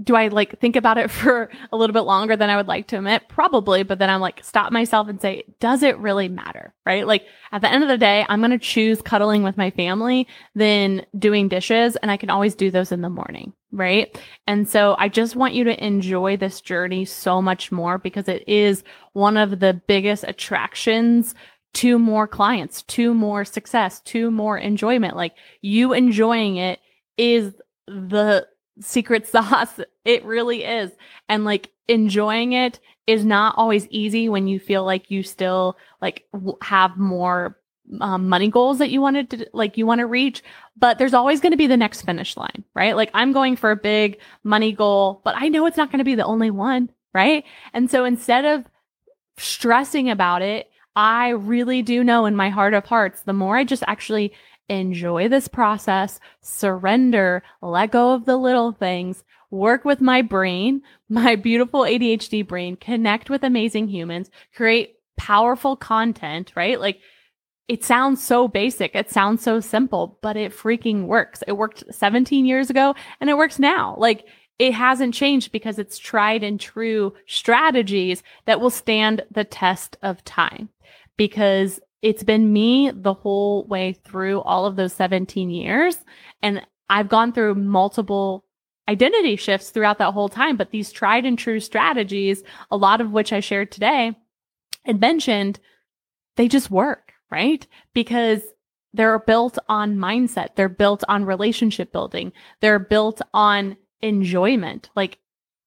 do 0.02 0.16
I 0.16 0.30
like 0.30 0.60
think 0.60 0.76
about 0.76 0.98
it 0.98 1.12
for 1.12 1.50
a 1.72 1.78
little 1.78 1.94
bit 1.94 2.02
longer 2.02 2.36
than 2.36 2.50
I 2.50 2.56
would 2.56 2.68
like 2.68 2.88
to 2.88 2.98
admit? 2.98 3.30
Probably, 3.30 3.84
but 3.84 4.00
then 4.00 4.10
I'm 4.10 4.22
like, 4.22 4.44
stop 4.44 4.72
myself 4.72 5.08
and 5.08 5.22
say, 5.22 5.44
does 5.60 5.84
it 5.84 5.98
really 6.00 6.30
matter? 6.30 6.74
Right? 6.86 7.06
Like 7.06 7.26
at 7.52 7.62
the 7.62 7.72
end 7.72 7.84
of 7.84 7.90
the 7.90 7.98
day, 7.98 8.26
I'm 8.28 8.40
going 8.40 8.52
to 8.52 8.58
choose 8.58 9.02
cuddling 9.02 9.44
with 9.44 9.58
my 9.58 9.72
family 9.72 10.28
than 10.56 11.06
doing 11.18 11.48
dishes. 11.48 11.96
And 11.98 12.10
I 12.10 12.18
can 12.18 12.30
always 12.30 12.56
do 12.56 12.72
those 12.72 12.92
in 12.92 13.02
the 13.02 13.10
morning. 13.10 13.54
Right. 13.72 14.20
And 14.46 14.70
so 14.70 14.96
I 15.00 15.10
just 15.10 15.36
want 15.36 15.56
you 15.56 15.64
to 15.64 15.84
enjoy 15.86 16.38
this 16.38 16.62
journey 16.62 17.06
so 17.06 17.42
much 17.42 17.72
more 17.72 17.98
because 17.98 18.28
it 18.28 18.48
is 18.48 18.84
one 19.14 19.36
of 19.36 19.60
the 19.60 19.74
biggest 19.74 20.26
attractions 20.28 21.34
to 21.74 21.98
more 21.98 22.28
clients, 22.28 22.84
to 22.84 23.16
more 23.16 23.44
success, 23.44 24.00
to 24.02 24.30
more 24.30 24.60
enjoyment. 24.60 25.16
Like 25.16 25.34
you 25.62 25.94
enjoying 25.94 26.58
it 26.58 26.80
is 27.18 27.54
the 27.88 28.48
secret 28.80 29.28
sauce. 29.28 29.80
It 30.06 30.25
really 30.25 30.63
is. 30.63 30.92
And 31.30 31.46
like 31.46 31.72
enjoying 31.88 32.54
it 32.54 32.80
is 33.08 33.25
not 33.25 33.56
always 33.58 33.88
easy 33.90 34.30
when 34.30 34.48
you 34.48 34.60
feel 34.60 34.84
like 34.86 35.12
you 35.12 35.24
still 35.24 35.78
like 36.02 36.25
have 36.62 36.98
more 36.98 37.58
um, 38.00 38.30
money 38.30 38.48
goals 38.48 38.80
that 38.80 38.92
you 38.92 39.02
wanted 39.02 39.30
to 39.30 39.50
like 39.54 39.78
you 39.78 39.86
want 39.86 40.00
to 40.00 40.06
reach 40.06 40.42
but 40.78 40.98
there's 40.98 41.13
always 41.13 41.42
going 41.42 41.52
to 41.52 41.58
be 41.58 41.68
the 41.68 41.75
next 41.75 42.04
finish 42.04 42.38
line 42.38 42.63
right 42.74 42.96
like 42.96 43.12
i'm 43.13 43.34
going 43.34 43.58
for 43.58 43.72
a 43.72 43.75
big 43.75 44.20
money 44.44 44.72
goal 44.72 45.22
but 45.25 45.36
i 45.38 45.50
know 45.50 45.66
it's 45.66 45.75
not 45.75 45.92
going 45.92 46.00
to 46.00 46.06
be 46.06 46.16
the 46.16 46.24
only 46.24 46.50
one 46.50 46.90
right 47.13 47.44
and 47.74 47.92
so 47.92 48.06
instead 48.06 48.46
of 48.46 48.63
stressing 49.38 50.10
about 50.10 50.42
it 50.42 50.72
i 50.96 51.30
really 51.30 51.82
do 51.82 52.06
know 52.06 52.25
in 52.25 52.38
my 52.38 52.50
heart 52.50 52.74
of 52.74 52.86
hearts 52.86 53.24
the 53.24 53.34
more 53.34 53.58
i 53.58 53.66
just 53.66 53.84
actually 53.86 54.32
enjoy 54.70 55.27
this 55.27 55.48
process, 55.48 56.20
surrender, 56.41 57.43
let 57.62 57.91
go 57.91 58.13
of 58.13 58.25
the 58.25 58.38
little 58.38 58.72
things, 58.72 59.24
work 59.51 59.86
with 59.86 60.01
my 60.01 60.22
brain, 60.22 60.82
my 61.10 61.36
beautiful 61.36 61.82
ADHD 61.82 62.48
brain, 62.48 62.75
connect 62.75 63.29
with 63.29 63.43
amazing 63.43 63.88
humans, 63.88 64.29
create 64.55 64.96
powerful 65.17 65.75
content, 65.75 66.51
right? 66.55 66.79
Like 66.79 67.00
it 67.67 67.84
sounds 67.84 68.22
so 68.24 68.48
basic. 68.48 68.93
It 68.93 69.10
sounds 69.10 69.41
so 69.41 69.60
simple, 69.60 70.20
but 70.22 70.36
it 70.36 70.51
freaking 70.51 71.05
works. 71.05 71.43
It 71.48 71.53
worked 71.53 71.84
17 71.91 72.46
years 72.46 72.70
ago 72.70 72.93
and 73.22 73.29
it 73.29 73.38
works 73.38 73.58
now. 73.58 73.96
Like 73.98 74.25
it 74.60 74.74
hasn't 74.74 75.13
changed 75.13 75.51
because 75.51 75.79
it's 75.79 75.98
tried 75.98 76.43
and 76.43 76.60
true 76.60 77.13
strategies 77.25 78.22
that 78.46 78.60
will 78.60 78.70
stand 78.70 79.24
the 79.32 79.43
test 79.43 79.98
of 80.01 80.24
time 80.25 80.70
because 81.17 81.79
it's 82.04 82.22
been 82.22 82.52
me 82.52 82.92
the 82.94 83.14
whole 83.14 83.66
way 83.66 83.94
through 83.94 84.42
all 84.42 84.66
of 84.66 84.76
those 84.76 84.92
17 84.94 85.50
years. 85.50 85.98
And 86.44 86.62
I've 86.90 87.08
gone 87.08 87.32
through 87.32 87.56
multiple 87.56 88.44
identity 88.90 89.38
shifts 89.38 89.70
throughout 89.70 90.00
that 90.00 90.14
whole 90.14 90.28
time. 90.28 90.58
But 90.58 90.72
these 90.72 90.92
tried 90.92 91.26
and 91.26 91.40
true 91.40 91.62
strategies, 91.62 92.44
a 92.70 92.76
lot 92.76 93.00
of 93.00 93.12
which 93.12 93.32
I 93.32 93.40
shared 93.40 93.72
today 93.72 94.12
and 94.84 95.00
mentioned, 95.00 95.62
they 96.36 96.50
just 96.50 96.70
work, 96.70 97.14
right? 97.32 97.66
Because 97.94 98.42
they're 98.94 99.18
built 99.20 99.58
on 99.70 99.96
mindset. 99.96 100.56
They're 100.56 100.68
built 100.68 101.06
on 101.08 101.24
relationship 101.24 101.94
building. 101.94 102.34
They're 102.60 102.80
built 102.80 103.22
on 103.34 103.78
enjoyment. 104.02 104.90
Like 104.94 105.20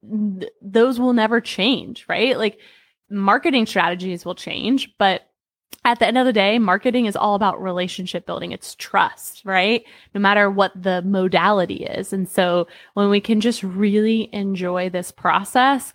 th- 0.02 0.52
those 0.60 1.00
will 1.00 1.14
never 1.14 1.40
change, 1.40 2.04
right? 2.10 2.36
Like 2.36 2.60
marketing 3.08 3.64
strategies 3.64 4.26
will 4.26 4.34
change, 4.34 4.94
but 4.98 5.25
at 5.84 6.00
the 6.00 6.06
end 6.06 6.18
of 6.18 6.26
the 6.26 6.32
day, 6.32 6.58
marketing 6.58 7.06
is 7.06 7.14
all 7.14 7.36
about 7.36 7.62
relationship 7.62 8.26
building. 8.26 8.50
It's 8.50 8.74
trust, 8.74 9.42
right? 9.44 9.84
No 10.14 10.20
matter 10.20 10.50
what 10.50 10.72
the 10.80 11.00
modality 11.02 11.84
is. 11.84 12.12
And 12.12 12.28
so 12.28 12.66
when 12.94 13.08
we 13.08 13.20
can 13.20 13.40
just 13.40 13.62
really 13.62 14.28
enjoy 14.32 14.90
this 14.90 15.12
process, 15.12 15.94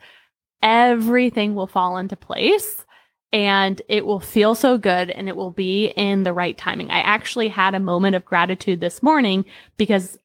everything 0.63 1.55
will 1.55 1.67
fall 1.67 1.97
into 1.97 2.15
place 2.15 2.85
and 3.33 3.81
it 3.89 4.05
will 4.05 4.19
feel 4.19 4.55
so 4.55 4.77
good 4.77 5.09
and 5.09 5.27
it 5.27 5.35
will 5.35 5.51
be 5.51 5.87
in 5.87 6.23
the 6.23 6.33
right 6.33 6.57
timing. 6.57 6.89
I 6.89 6.99
actually 6.99 7.49
had 7.49 7.75
a 7.75 7.79
moment 7.79 8.15
of 8.15 8.25
gratitude 8.25 8.79
this 8.79 9.03
morning 9.03 9.43
because 9.75 10.17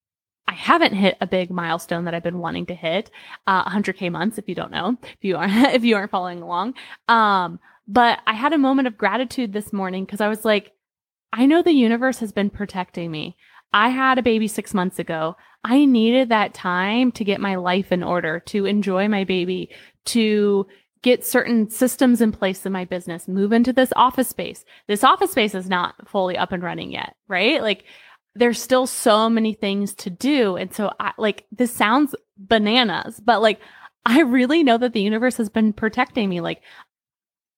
I 0.49 0.55
haven't 0.55 0.95
hit 0.95 1.17
a 1.21 1.27
big 1.27 1.51
milestone 1.51 2.05
that 2.05 2.15
I've 2.15 2.23
been 2.23 2.39
wanting 2.39 2.67
to 2.67 2.75
hit, 2.75 3.11
uh, 3.49 3.69
100k 3.69 4.13
months. 4.13 4.39
If 4.39 4.49
you 4.49 4.55
don't 4.55 4.71
know, 4.71 4.97
if 5.03 5.19
you 5.23 5.37
aren't, 5.37 5.53
if 5.75 5.85
you 5.85 5.97
aren't 5.97 6.11
following 6.11 6.41
along, 6.41 6.75
um, 7.09 7.59
but 7.89 8.21
I 8.27 8.35
had 8.35 8.53
a 8.53 8.59
moment 8.59 8.89
of 8.89 8.99
gratitude 8.99 9.53
this 9.53 9.73
morning 9.73 10.05
because 10.05 10.21
I 10.21 10.29
was 10.29 10.45
like, 10.45 10.73
I 11.33 11.47
know 11.47 11.63
the 11.63 11.73
universe 11.73 12.19
has 12.21 12.33
been 12.33 12.51
protecting 12.51 13.11
me. 13.11 13.37
I 13.73 13.91
had 13.91 14.19
a 14.19 14.23
baby 14.23 14.49
six 14.49 14.73
months 14.73 14.99
ago. 14.99 15.37
I 15.65 15.85
needed 15.85 16.29
that 16.29 16.55
time 16.55 17.13
to 17.13 17.25
get 17.25 17.41
my 17.41 17.57
life 17.57 17.93
in 17.93 18.03
order, 18.03 18.41
to 18.47 18.67
enjoy 18.67 19.09
my 19.09 19.25
baby, 19.25 19.71
to 20.07 20.67
get 21.03 21.25
certain 21.27 21.69
systems 21.71 22.21
in 22.21 22.33
place 22.33 22.65
in 22.67 22.73
my 22.73 22.85
business, 22.85 23.29
move 23.29 23.53
into 23.53 23.73
this 23.73 23.93
office 23.97 24.29
space. 24.29 24.65
This 24.89 25.05
office 25.05 25.33
space 25.33 25.55
is 25.55 25.69
not 25.69 25.95
fully 26.09 26.37
up 26.37 26.53
and 26.53 26.63
running 26.63 26.91
yet, 26.91 27.15
right? 27.29 27.63
Like 27.63 27.85
there's 28.35 28.61
still 28.61 28.87
so 28.87 29.29
many 29.29 29.55
things 29.55 29.95
to 29.95 30.11
do. 30.11 30.57
And 30.57 30.73
so 30.75 30.93
I 30.99 31.13
like 31.19 31.47
this 31.53 31.73
sounds 31.73 32.15
bananas, 32.37 33.21
but 33.21 33.43
like 33.43 33.61
I 34.05 34.21
really 34.21 34.63
know 34.63 34.79
that 34.79 34.93
the 34.93 35.01
universe 35.01 35.37
has 35.37 35.49
been 35.49 35.73
protecting 35.73 36.29
me. 36.29 36.41
Like 36.41 36.63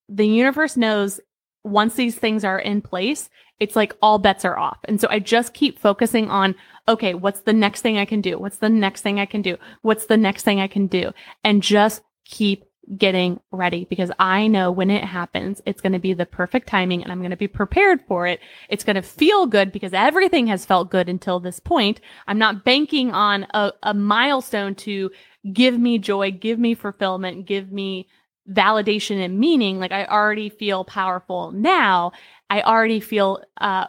the 0.09 0.27
universe 0.27 0.77
knows 0.77 1.21
once 1.65 1.95
these 1.95 2.17
things 2.17 2.45
are 2.45 2.59
in 2.59 2.81
place, 2.81 3.29
it's 3.61 3.77
like 3.77 3.97
all 4.01 4.19
bets 4.19 4.45
are 4.45 4.59
off. 4.59 4.79
And 4.85 5.01
so 5.01 5.09
I 5.11 5.19
just 5.19 5.55
keep 5.55 5.79
focusing 5.79 6.31
on, 6.31 6.55
okay, 6.87 7.15
what's 7.15 7.41
the 7.41 7.53
next 7.53 7.83
thing 7.83 7.99
I 7.99 8.05
can 8.05 8.21
do? 8.21 8.39
What's 8.39 8.59
the 8.59 8.69
next 8.69 9.03
thing 9.03 9.19
I 9.19 9.27
can 9.27 9.43
do? 9.43 9.57
What's 9.83 10.07
the 10.07 10.17
next 10.17 10.45
thing 10.45 10.61
I 10.61 10.69
can 10.69 10.87
do? 10.87 11.13
And 11.45 11.63
just 11.63 12.03
keep 12.25 12.65
getting 12.97 13.39
ready 13.51 13.85
because 13.85 14.11
I 14.19 14.47
know 14.47 14.71
when 14.71 14.91
it 14.91 15.05
happens, 15.05 15.61
it's 15.67 15.81
going 15.81 15.93
to 15.93 15.99
be 15.99 16.15
the 16.15 16.25
perfect 16.25 16.69
timing 16.69 17.03
and 17.03 17.13
I'm 17.13 17.19
going 17.19 17.33
to 17.33 17.37
be 17.37 17.49
prepared 17.49 18.01
for 18.09 18.27
it. 18.27 18.41
It's 18.71 18.85
going 18.85 18.97
to 18.97 19.03
feel 19.03 19.47
good 19.47 19.73
because 19.73 19.93
everything 19.93 20.47
has 20.47 20.65
felt 20.65 20.91
good 20.91 21.09
until 21.09 21.39
this 21.39 21.61
point. 21.61 22.01
I'm 22.27 22.39
not 22.39 22.65
banking 22.65 23.11
on 23.11 23.47
a, 23.53 23.73
a 23.83 23.93
milestone 23.93 24.75
to 24.77 25.11
give 25.53 25.79
me 25.79 25.99
joy, 25.99 26.31
give 26.31 26.59
me 26.59 26.75
fulfillment, 26.75 27.47
give 27.47 27.71
me 27.71 28.09
validation 28.51 29.23
and 29.23 29.39
meaning 29.39 29.79
like 29.79 29.93
i 29.93 30.07
already 30.07 30.49
feel 30.49 30.85
powerful 30.85 31.53
now. 31.53 32.13
I 32.49 32.63
already 32.63 33.01
feel 33.01 33.43
uh 33.61 33.87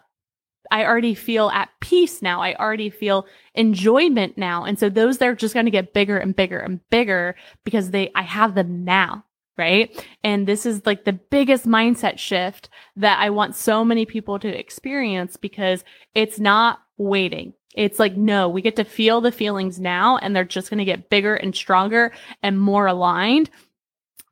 i 0.71 0.85
already 0.85 1.15
feel 1.15 1.49
at 1.49 1.69
peace 1.79 2.21
now. 2.21 2.41
I 2.41 2.55
already 2.55 2.89
feel 2.89 3.25
enjoyment 3.55 4.37
now. 4.37 4.65
And 4.65 4.77
so 4.77 4.89
those 4.89 5.17
they're 5.17 5.35
just 5.35 5.53
going 5.53 5.65
to 5.65 5.71
get 5.71 5.93
bigger 5.93 6.17
and 6.17 6.35
bigger 6.35 6.59
and 6.59 6.81
bigger 6.89 7.35
because 7.63 7.91
they 7.91 8.11
i 8.15 8.21
have 8.21 8.55
them 8.55 8.83
now 8.83 9.25
right? 9.57 10.05
And 10.23 10.47
this 10.47 10.65
is 10.65 10.85
like 10.85 11.03
the 11.03 11.11
biggest 11.11 11.67
mindset 11.67 12.17
shift 12.17 12.69
that 12.97 13.19
i 13.19 13.29
want 13.29 13.55
so 13.55 13.85
many 13.85 14.05
people 14.05 14.39
to 14.39 14.47
experience 14.47 15.37
because 15.37 15.83
it's 16.15 16.39
not 16.39 16.79
waiting. 16.97 17.53
It's 17.75 17.99
like, 17.99 18.17
no, 18.17 18.49
we 18.49 18.61
get 18.61 18.75
to 18.77 18.83
feel 18.83 19.21
the 19.21 19.31
feelings 19.31 19.79
now 19.79 20.17
and 20.17 20.35
they're 20.35 20.43
just 20.43 20.69
going 20.69 20.79
to 20.79 20.85
get 20.85 21.09
bigger 21.09 21.35
and 21.35 21.55
stronger 21.55 22.11
and 22.41 22.59
more 22.59 22.87
aligned 22.87 23.49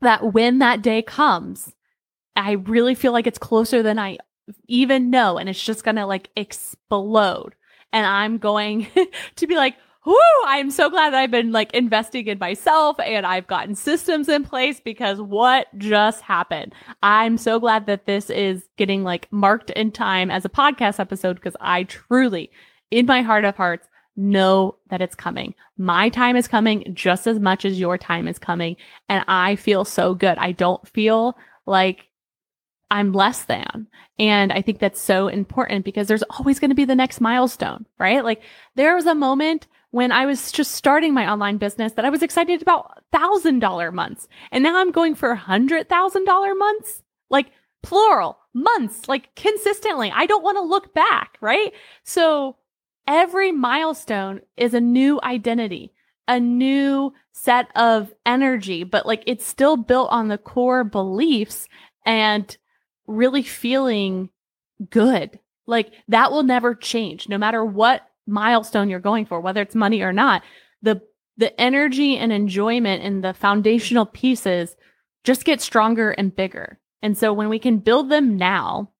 that 0.01 0.33
when 0.33 0.59
that 0.59 0.81
day 0.81 1.01
comes, 1.01 1.73
I 2.35 2.53
really 2.53 2.95
feel 2.95 3.11
like 3.11 3.27
it's 3.27 3.39
closer 3.39 3.81
than 3.81 3.97
I 3.97 4.17
even 4.67 5.09
know. 5.09 5.37
And 5.37 5.49
it's 5.49 5.63
just 5.63 5.83
going 5.83 5.95
to 5.95 6.05
like 6.05 6.29
explode. 6.35 7.55
And 7.91 8.05
I'm 8.05 8.37
going 8.37 8.87
to 9.35 9.47
be 9.47 9.55
like, 9.55 9.75
whoo, 10.05 10.15
I'm 10.45 10.71
so 10.71 10.89
glad 10.89 11.11
that 11.11 11.19
I've 11.19 11.31
been 11.31 11.51
like 11.51 11.73
investing 11.73 12.27
in 12.27 12.39
myself 12.39 12.97
and 12.99 13.25
I've 13.25 13.47
gotten 13.47 13.75
systems 13.75 14.29
in 14.29 14.45
place 14.45 14.79
because 14.79 15.19
what 15.19 15.67
just 15.77 16.21
happened? 16.21 16.73
I'm 17.03 17.37
so 17.37 17.59
glad 17.59 17.87
that 17.87 18.05
this 18.05 18.29
is 18.29 18.69
getting 18.77 19.03
like 19.03 19.27
marked 19.31 19.69
in 19.71 19.91
time 19.91 20.31
as 20.31 20.45
a 20.45 20.49
podcast 20.49 20.99
episode 20.99 21.35
because 21.35 21.57
I 21.59 21.83
truly, 21.83 22.51
in 22.89 23.05
my 23.05 23.21
heart 23.21 23.43
of 23.43 23.57
hearts, 23.57 23.89
know 24.17 24.75
that 24.89 25.01
it's 25.01 25.15
coming. 25.15 25.53
My 25.77 26.09
time 26.09 26.35
is 26.35 26.47
coming 26.47 26.91
just 26.93 27.27
as 27.27 27.39
much 27.39 27.63
as 27.63 27.79
your 27.79 27.97
time 27.97 28.27
is 28.27 28.39
coming. 28.39 28.75
And 29.07 29.23
I 29.27 29.55
feel 29.55 29.85
so 29.85 30.13
good. 30.15 30.37
I 30.37 30.51
don't 30.51 30.85
feel 30.87 31.37
like 31.65 32.07
I'm 32.89 33.13
less 33.13 33.45
than. 33.45 33.87
And 34.17 34.51
I 34.51 34.61
think 34.61 34.79
that's 34.79 35.01
so 35.01 35.27
important 35.27 35.85
because 35.85 36.07
there's 36.07 36.23
always 36.23 36.59
going 36.59 36.69
to 36.69 36.75
be 36.75 36.85
the 36.85 36.95
next 36.95 37.21
milestone, 37.21 37.85
right? 37.99 38.23
Like 38.23 38.41
there 38.75 38.95
was 38.95 39.05
a 39.05 39.15
moment 39.15 39.67
when 39.91 40.11
I 40.11 40.25
was 40.25 40.51
just 40.51 40.71
starting 40.71 41.13
my 41.13 41.29
online 41.29 41.57
business 41.57 41.93
that 41.93 42.05
I 42.05 42.09
was 42.09 42.23
excited 42.23 42.61
about 42.61 43.03
thousand 43.11 43.59
dollar 43.59 43.91
months. 43.91 44.27
And 44.51 44.63
now 44.63 44.77
I'm 44.77 44.91
going 44.91 45.15
for 45.15 45.35
hundred 45.35 45.89
thousand 45.89 46.25
dollar 46.25 46.55
months. 46.55 47.03
Like 47.29 47.51
plural, 47.83 48.37
months, 48.53 49.07
like 49.07 49.33
consistently. 49.35 50.11
I 50.13 50.25
don't 50.25 50.43
want 50.43 50.57
to 50.57 50.61
look 50.61 50.93
back, 50.93 51.37
right? 51.41 51.73
So 52.03 52.55
every 53.07 53.51
milestone 53.51 54.41
is 54.57 54.73
a 54.73 54.81
new 54.81 55.19
identity, 55.23 55.93
a 56.27 56.39
new 56.39 57.13
set 57.31 57.67
of 57.75 58.13
energy, 58.25 58.83
but 58.83 59.05
like 59.05 59.23
it's 59.25 59.45
still 59.45 59.77
built 59.77 60.09
on 60.11 60.27
the 60.27 60.37
core 60.37 60.83
beliefs 60.83 61.67
and 62.05 62.57
really 63.07 63.43
feeling 63.43 64.29
good. 64.89 65.39
Like 65.65 65.91
that 66.09 66.31
will 66.31 66.43
never 66.43 66.75
change 66.75 67.29
no 67.29 67.37
matter 67.37 67.63
what 67.63 68.07
milestone 68.27 68.89
you're 68.89 68.99
going 68.99 69.25
for, 69.25 69.39
whether 69.39 69.61
it's 69.61 69.75
money 69.75 70.01
or 70.01 70.13
not. 70.13 70.43
The 70.81 71.01
the 71.37 71.59
energy 71.61 72.17
and 72.17 72.31
enjoyment 72.31 73.03
and 73.03 73.23
the 73.23 73.33
foundational 73.33 74.05
pieces 74.05 74.75
just 75.23 75.45
get 75.45 75.61
stronger 75.61 76.11
and 76.11 76.35
bigger. 76.35 76.79
And 77.03 77.17
so 77.17 77.31
when 77.31 77.47
we 77.47 77.59
can 77.59 77.77
build 77.77 78.09
them 78.09 78.37
now, 78.37 78.91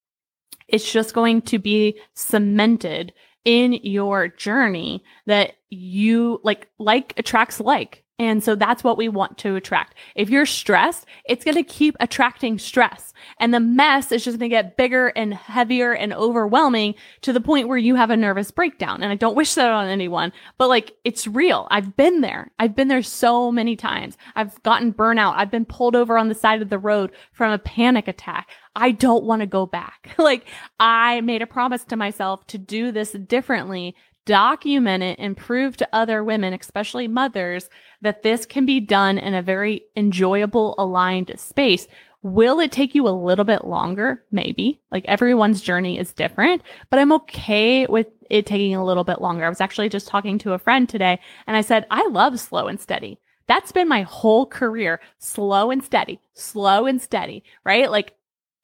it's 0.67 0.91
just 0.91 1.15
going 1.15 1.41
to 1.43 1.57
be 1.57 1.99
cemented 2.13 3.13
in 3.47 3.71
your 3.81 4.27
journey 4.27 5.01
that 5.25 5.53
you 5.69 6.41
like, 6.43 6.67
like 6.77 7.13
attracts 7.15 7.61
like. 7.61 8.03
And 8.19 8.43
so 8.43 8.55
that's 8.55 8.83
what 8.83 8.97
we 8.97 9.07
want 9.07 9.37
to 9.39 9.55
attract. 9.55 9.95
If 10.15 10.29
you're 10.29 10.47
stressed, 10.47 11.05
it's 11.23 11.45
going 11.45 11.55
to 11.55 11.63
keep 11.63 11.95
attracting 12.01 12.59
stress. 12.59 13.13
And 13.39 13.53
the 13.53 13.59
mess 13.61 14.11
is 14.11 14.25
just 14.25 14.37
going 14.37 14.49
to 14.49 14.55
get 14.55 14.75
bigger 14.75 15.09
and 15.09 15.33
heavier 15.33 15.93
and 15.93 16.13
overwhelming 16.13 16.95
to 17.21 17.31
the 17.31 17.39
point 17.39 17.69
where 17.69 17.77
you 17.77 17.95
have 17.95 18.09
a 18.09 18.17
nervous 18.17 18.51
breakdown. 18.51 19.01
And 19.01 19.13
I 19.13 19.15
don't 19.15 19.35
wish 19.35 19.53
that 19.53 19.71
on 19.71 19.87
anyone, 19.87 20.33
but 20.57 20.67
like 20.67 20.97
it's 21.05 21.25
real. 21.27 21.67
I've 21.71 21.95
been 21.95 22.19
there. 22.19 22.51
I've 22.59 22.75
been 22.75 22.89
there 22.89 23.03
so 23.03 23.49
many 23.49 23.77
times. 23.77 24.17
I've 24.35 24.61
gotten 24.63 24.93
burnout. 24.93 25.35
I've 25.37 25.51
been 25.51 25.65
pulled 25.65 25.95
over 25.95 26.17
on 26.17 26.27
the 26.27 26.35
side 26.35 26.61
of 26.61 26.69
the 26.69 26.79
road 26.79 27.11
from 27.31 27.53
a 27.53 27.59
panic 27.59 28.09
attack. 28.09 28.49
I 28.77 28.91
don't 28.91 29.25
want 29.25 29.41
to 29.41 29.47
go 29.47 29.65
back. 29.65 30.13
like 30.17 30.45
I 30.79 31.19
made 31.21 31.41
a 31.41 31.47
promise 31.47 31.83
to 31.85 31.97
myself 31.97 32.45
to 32.47 32.57
do 32.57 32.91
this 32.91 33.11
differently 33.11 33.95
document 34.25 35.03
it 35.03 35.17
and 35.19 35.35
prove 35.37 35.77
to 35.77 35.89
other 35.93 36.23
women, 36.23 36.53
especially 36.53 37.07
mothers, 37.07 37.69
that 38.01 38.23
this 38.23 38.45
can 38.45 38.65
be 38.65 38.79
done 38.79 39.17
in 39.17 39.33
a 39.33 39.41
very 39.41 39.83
enjoyable, 39.95 40.75
aligned 40.77 41.33
space. 41.37 41.87
Will 42.21 42.59
it 42.59 42.71
take 42.71 42.93
you 42.93 43.07
a 43.07 43.09
little 43.09 43.45
bit 43.45 43.65
longer? 43.65 44.23
Maybe. 44.31 44.81
Like 44.91 45.05
everyone's 45.05 45.61
journey 45.61 45.97
is 45.97 46.13
different, 46.13 46.61
but 46.89 46.99
I'm 46.99 47.13
okay 47.13 47.85
with 47.87 48.07
it 48.29 48.45
taking 48.45 48.75
a 48.75 48.83
little 48.83 49.05
bit 49.05 49.21
longer. 49.21 49.45
I 49.45 49.49
was 49.49 49.61
actually 49.61 49.89
just 49.89 50.09
talking 50.09 50.37
to 50.39 50.53
a 50.53 50.59
friend 50.59 50.89
today 50.89 51.19
and 51.47 51.55
I 51.55 51.61
said, 51.61 51.87
I 51.89 52.05
love 52.09 52.39
slow 52.39 52.67
and 52.67 52.79
steady. 52.79 53.19
That's 53.47 53.71
been 53.71 53.87
my 53.87 54.01
whole 54.01 54.45
career. 54.45 54.99
Slow 55.19 55.71
and 55.71 55.81
steady, 55.81 56.19
slow 56.33 56.85
and 56.85 57.01
steady, 57.01 57.45
right? 57.63 57.89
Like 57.89 58.13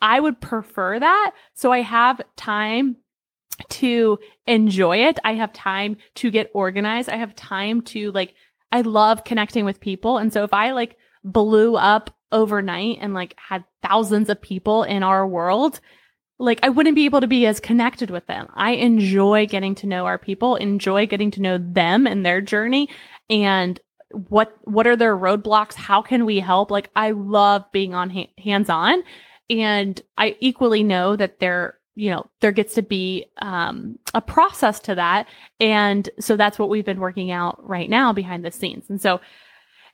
I 0.03 0.19
would 0.19 0.41
prefer 0.41 0.99
that. 0.99 1.31
So 1.53 1.71
I 1.71 1.79
have 1.79 2.21
time 2.35 2.97
to 3.69 4.19
enjoy 4.45 4.97
it. 4.97 5.17
I 5.23 5.35
have 5.35 5.53
time 5.53 5.95
to 6.15 6.29
get 6.29 6.51
organized. 6.53 7.07
I 7.07 7.15
have 7.15 7.33
time 7.35 7.81
to 7.83 8.11
like, 8.11 8.35
I 8.73 8.81
love 8.81 9.23
connecting 9.23 9.63
with 9.63 9.79
people. 9.79 10.17
And 10.17 10.33
so 10.33 10.43
if 10.43 10.53
I 10.53 10.71
like 10.71 10.97
blew 11.23 11.77
up 11.77 12.13
overnight 12.33 12.97
and 12.99 13.13
like 13.13 13.33
had 13.37 13.63
thousands 13.81 14.27
of 14.29 14.41
people 14.41 14.83
in 14.83 15.03
our 15.03 15.25
world, 15.25 15.79
like 16.37 16.59
I 16.63 16.69
wouldn't 16.69 16.95
be 16.95 17.05
able 17.05 17.21
to 17.21 17.27
be 17.27 17.45
as 17.45 17.61
connected 17.61 18.09
with 18.09 18.27
them. 18.27 18.49
I 18.55 18.71
enjoy 18.71 19.45
getting 19.45 19.73
to 19.75 19.87
know 19.87 20.05
our 20.05 20.17
people, 20.17 20.57
enjoy 20.57 21.07
getting 21.07 21.31
to 21.31 21.41
know 21.41 21.57
them 21.57 22.07
and 22.07 22.25
their 22.25 22.41
journey 22.41 22.89
and 23.29 23.79
what 24.29 24.53
what 24.63 24.85
are 24.85 24.97
their 24.97 25.17
roadblocks? 25.17 25.75
How 25.75 26.01
can 26.01 26.25
we 26.25 26.39
help? 26.39 26.71
Like 26.71 26.89
I 26.93 27.11
love 27.11 27.63
being 27.71 27.93
on 27.93 28.09
ha- 28.09 28.33
hands 28.37 28.69
on 28.69 29.01
and 29.49 30.01
I 30.17 30.35
equally 30.39 30.83
know 30.83 31.15
that 31.15 31.39
there 31.39 31.77
you 31.95 32.09
know, 32.09 32.25
there 32.41 32.51
gets 32.51 32.73
to 32.75 32.81
be 32.81 33.25
um, 33.41 33.99
a 34.13 34.21
process 34.21 34.79
to 34.79 34.95
that. 34.95 35.27
And 35.59 36.09
so 36.19 36.35
that's 36.35 36.57
what 36.57 36.69
we've 36.69 36.85
been 36.85 36.99
working 36.99 37.29
out 37.29 37.63
right 37.67 37.89
now 37.89 38.13
behind 38.13 38.43
the 38.43 38.51
scenes. 38.51 38.89
And 38.89 38.99
so 38.99 39.21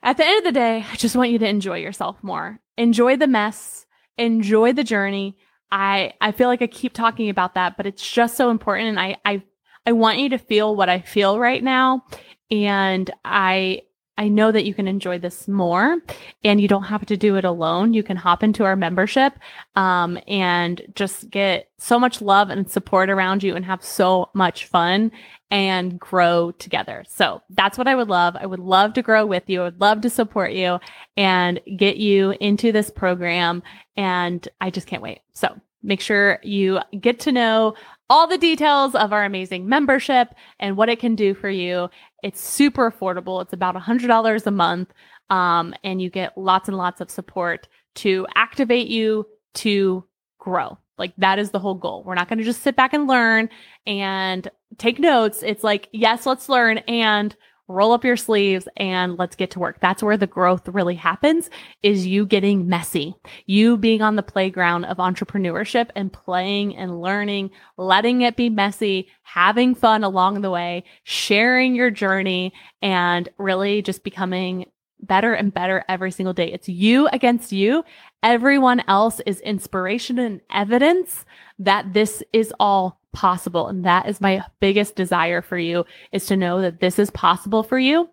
at 0.02 0.16
the 0.16 0.24
end 0.24 0.38
of 0.38 0.44
the 0.44 0.58
day, 0.58 0.84
I 0.90 0.96
just 0.96 1.16
want 1.16 1.30
you 1.30 1.38
to 1.38 1.48
enjoy 1.48 1.78
yourself 1.78 2.16
more. 2.22 2.58
Enjoy 2.78 3.16
the 3.16 3.26
mess, 3.26 3.84
enjoy 4.16 4.72
the 4.72 4.84
journey. 4.84 5.36
I 5.70 6.14
I 6.20 6.32
feel 6.32 6.48
like 6.48 6.62
I 6.62 6.66
keep 6.66 6.94
talking 6.94 7.28
about 7.28 7.54
that, 7.54 7.76
but 7.76 7.86
it's 7.86 8.08
just 8.10 8.36
so 8.36 8.50
important 8.50 8.88
and 8.88 9.00
I 9.00 9.16
I 9.24 9.42
I 9.86 9.92
want 9.92 10.18
you 10.18 10.30
to 10.30 10.38
feel 10.38 10.74
what 10.74 10.88
I 10.88 11.00
feel 11.00 11.38
right 11.38 11.62
now 11.62 12.04
and 12.50 13.10
I 13.24 13.82
I 14.20 14.28
know 14.28 14.52
that 14.52 14.66
you 14.66 14.74
can 14.74 14.86
enjoy 14.86 15.18
this 15.18 15.48
more 15.48 15.96
and 16.44 16.60
you 16.60 16.68
don't 16.68 16.82
have 16.82 17.06
to 17.06 17.16
do 17.16 17.36
it 17.36 17.46
alone. 17.46 17.94
You 17.94 18.02
can 18.02 18.18
hop 18.18 18.42
into 18.42 18.64
our 18.64 18.76
membership 18.76 19.32
um, 19.76 20.18
and 20.28 20.82
just 20.94 21.30
get 21.30 21.70
so 21.78 21.98
much 21.98 22.20
love 22.20 22.50
and 22.50 22.70
support 22.70 23.08
around 23.08 23.42
you 23.42 23.56
and 23.56 23.64
have 23.64 23.82
so 23.82 24.28
much 24.34 24.66
fun 24.66 25.10
and 25.50 25.98
grow 25.98 26.50
together. 26.50 27.02
So 27.08 27.40
that's 27.48 27.78
what 27.78 27.88
I 27.88 27.94
would 27.94 28.08
love. 28.08 28.36
I 28.36 28.44
would 28.44 28.60
love 28.60 28.92
to 28.92 29.02
grow 29.02 29.24
with 29.24 29.48
you. 29.48 29.62
I 29.62 29.64
would 29.64 29.80
love 29.80 30.02
to 30.02 30.10
support 30.10 30.52
you 30.52 30.80
and 31.16 31.58
get 31.78 31.96
you 31.96 32.32
into 32.40 32.72
this 32.72 32.90
program. 32.90 33.62
And 33.96 34.46
I 34.60 34.68
just 34.68 34.86
can't 34.86 35.02
wait. 35.02 35.20
So 35.32 35.58
make 35.82 36.02
sure 36.02 36.40
you 36.42 36.80
get 37.00 37.20
to 37.20 37.32
know 37.32 37.74
all 38.10 38.26
the 38.26 38.36
details 38.36 38.94
of 38.96 39.12
our 39.12 39.24
amazing 39.24 39.68
membership 39.68 40.34
and 40.58 40.76
what 40.76 40.88
it 40.88 40.98
can 40.98 41.14
do 41.14 41.32
for 41.32 41.48
you. 41.48 41.88
It's 42.24 42.40
super 42.40 42.90
affordable. 42.90 43.40
It's 43.40 43.52
about 43.52 43.76
$100 43.76 44.46
a 44.46 44.50
month. 44.50 44.92
Um, 45.30 45.74
and 45.84 46.02
you 46.02 46.10
get 46.10 46.36
lots 46.36 46.68
and 46.68 46.76
lots 46.76 47.00
of 47.00 47.08
support 47.08 47.68
to 47.94 48.26
activate 48.34 48.88
you 48.88 49.26
to 49.54 50.04
grow. 50.38 50.76
Like 50.98 51.14
that 51.18 51.38
is 51.38 51.52
the 51.52 51.60
whole 51.60 51.76
goal. 51.76 52.02
We're 52.04 52.16
not 52.16 52.28
going 52.28 52.40
to 52.40 52.44
just 52.44 52.62
sit 52.62 52.74
back 52.74 52.92
and 52.92 53.06
learn 53.06 53.48
and 53.86 54.50
take 54.76 54.98
notes. 54.98 55.44
It's 55.44 55.62
like, 55.62 55.88
yes, 55.92 56.26
let's 56.26 56.48
learn 56.48 56.78
and 56.78 57.34
roll 57.70 57.92
up 57.92 58.04
your 58.04 58.16
sleeves 58.16 58.68
and 58.76 59.16
let's 59.18 59.36
get 59.36 59.50
to 59.52 59.58
work. 59.58 59.78
That's 59.80 60.02
where 60.02 60.16
the 60.16 60.26
growth 60.26 60.68
really 60.68 60.96
happens 60.96 61.48
is 61.82 62.06
you 62.06 62.26
getting 62.26 62.68
messy, 62.68 63.14
you 63.46 63.76
being 63.76 64.02
on 64.02 64.16
the 64.16 64.22
playground 64.22 64.84
of 64.86 64.98
entrepreneurship 64.98 65.90
and 65.94 66.12
playing 66.12 66.76
and 66.76 67.00
learning, 67.00 67.50
letting 67.76 68.22
it 68.22 68.36
be 68.36 68.50
messy, 68.50 69.08
having 69.22 69.74
fun 69.74 70.04
along 70.04 70.40
the 70.40 70.50
way, 70.50 70.84
sharing 71.04 71.74
your 71.74 71.90
journey 71.90 72.52
and 72.82 73.28
really 73.38 73.82
just 73.82 74.02
becoming 74.02 74.66
better 75.02 75.32
and 75.32 75.54
better 75.54 75.84
every 75.88 76.10
single 76.10 76.34
day. 76.34 76.52
It's 76.52 76.68
you 76.68 77.08
against 77.08 77.52
you. 77.52 77.84
Everyone 78.22 78.82
else 78.86 79.20
is 79.24 79.40
inspiration 79.40 80.18
and 80.18 80.40
evidence 80.50 81.24
that 81.58 81.92
this 81.94 82.22
is 82.32 82.52
all 82.60 82.99
possible. 83.12 83.68
And 83.68 83.84
that 83.84 84.08
is 84.08 84.20
my 84.20 84.44
biggest 84.60 84.96
desire 84.96 85.42
for 85.42 85.58
you 85.58 85.84
is 86.12 86.26
to 86.26 86.36
know 86.36 86.60
that 86.60 86.80
this 86.80 86.98
is 86.98 87.10
possible 87.10 87.62
for 87.62 87.78
you. 87.78 88.08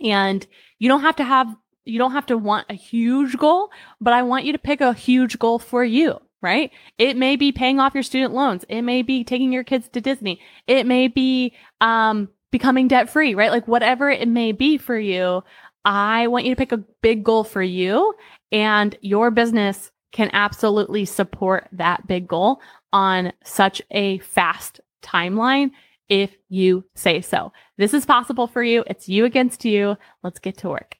And 0.00 0.46
you 0.78 0.88
don't 0.88 1.02
have 1.02 1.16
to 1.16 1.24
have, 1.24 1.54
you 1.84 1.98
don't 1.98 2.12
have 2.12 2.26
to 2.26 2.38
want 2.38 2.66
a 2.68 2.74
huge 2.74 3.36
goal, 3.36 3.70
but 4.00 4.12
I 4.12 4.22
want 4.22 4.44
you 4.44 4.52
to 4.52 4.58
pick 4.58 4.80
a 4.80 4.92
huge 4.92 5.38
goal 5.38 5.58
for 5.58 5.84
you, 5.84 6.20
right? 6.42 6.70
It 6.98 7.16
may 7.16 7.36
be 7.36 7.52
paying 7.52 7.78
off 7.78 7.94
your 7.94 8.02
student 8.02 8.34
loans. 8.34 8.64
It 8.68 8.82
may 8.82 9.02
be 9.02 9.24
taking 9.24 9.52
your 9.52 9.64
kids 9.64 9.88
to 9.90 10.00
Disney. 10.00 10.40
It 10.66 10.86
may 10.86 11.08
be, 11.08 11.54
um, 11.80 12.28
becoming 12.50 12.86
debt 12.86 13.10
free, 13.10 13.34
right? 13.34 13.50
Like 13.50 13.66
whatever 13.66 14.08
it 14.08 14.28
may 14.28 14.52
be 14.52 14.78
for 14.78 14.96
you. 14.96 15.42
I 15.84 16.28
want 16.28 16.44
you 16.44 16.54
to 16.54 16.56
pick 16.56 16.70
a 16.70 16.84
big 17.02 17.24
goal 17.24 17.42
for 17.42 17.62
you 17.62 18.14
and 18.52 18.96
your 19.00 19.32
business 19.32 19.90
can 20.12 20.30
absolutely 20.32 21.04
support 21.04 21.68
that 21.72 22.06
big 22.06 22.28
goal 22.28 22.60
on 22.94 23.32
such 23.42 23.82
a 23.90 24.18
fast 24.20 24.80
timeline 25.02 25.72
if 26.08 26.36
you 26.48 26.84
say 26.94 27.20
so. 27.20 27.52
This 27.76 27.92
is 27.92 28.06
possible 28.06 28.46
for 28.46 28.62
you. 28.62 28.84
It's 28.86 29.08
you 29.08 29.24
against 29.24 29.64
you. 29.64 29.96
Let's 30.22 30.38
get 30.38 30.56
to 30.58 30.68
work. 30.68 30.96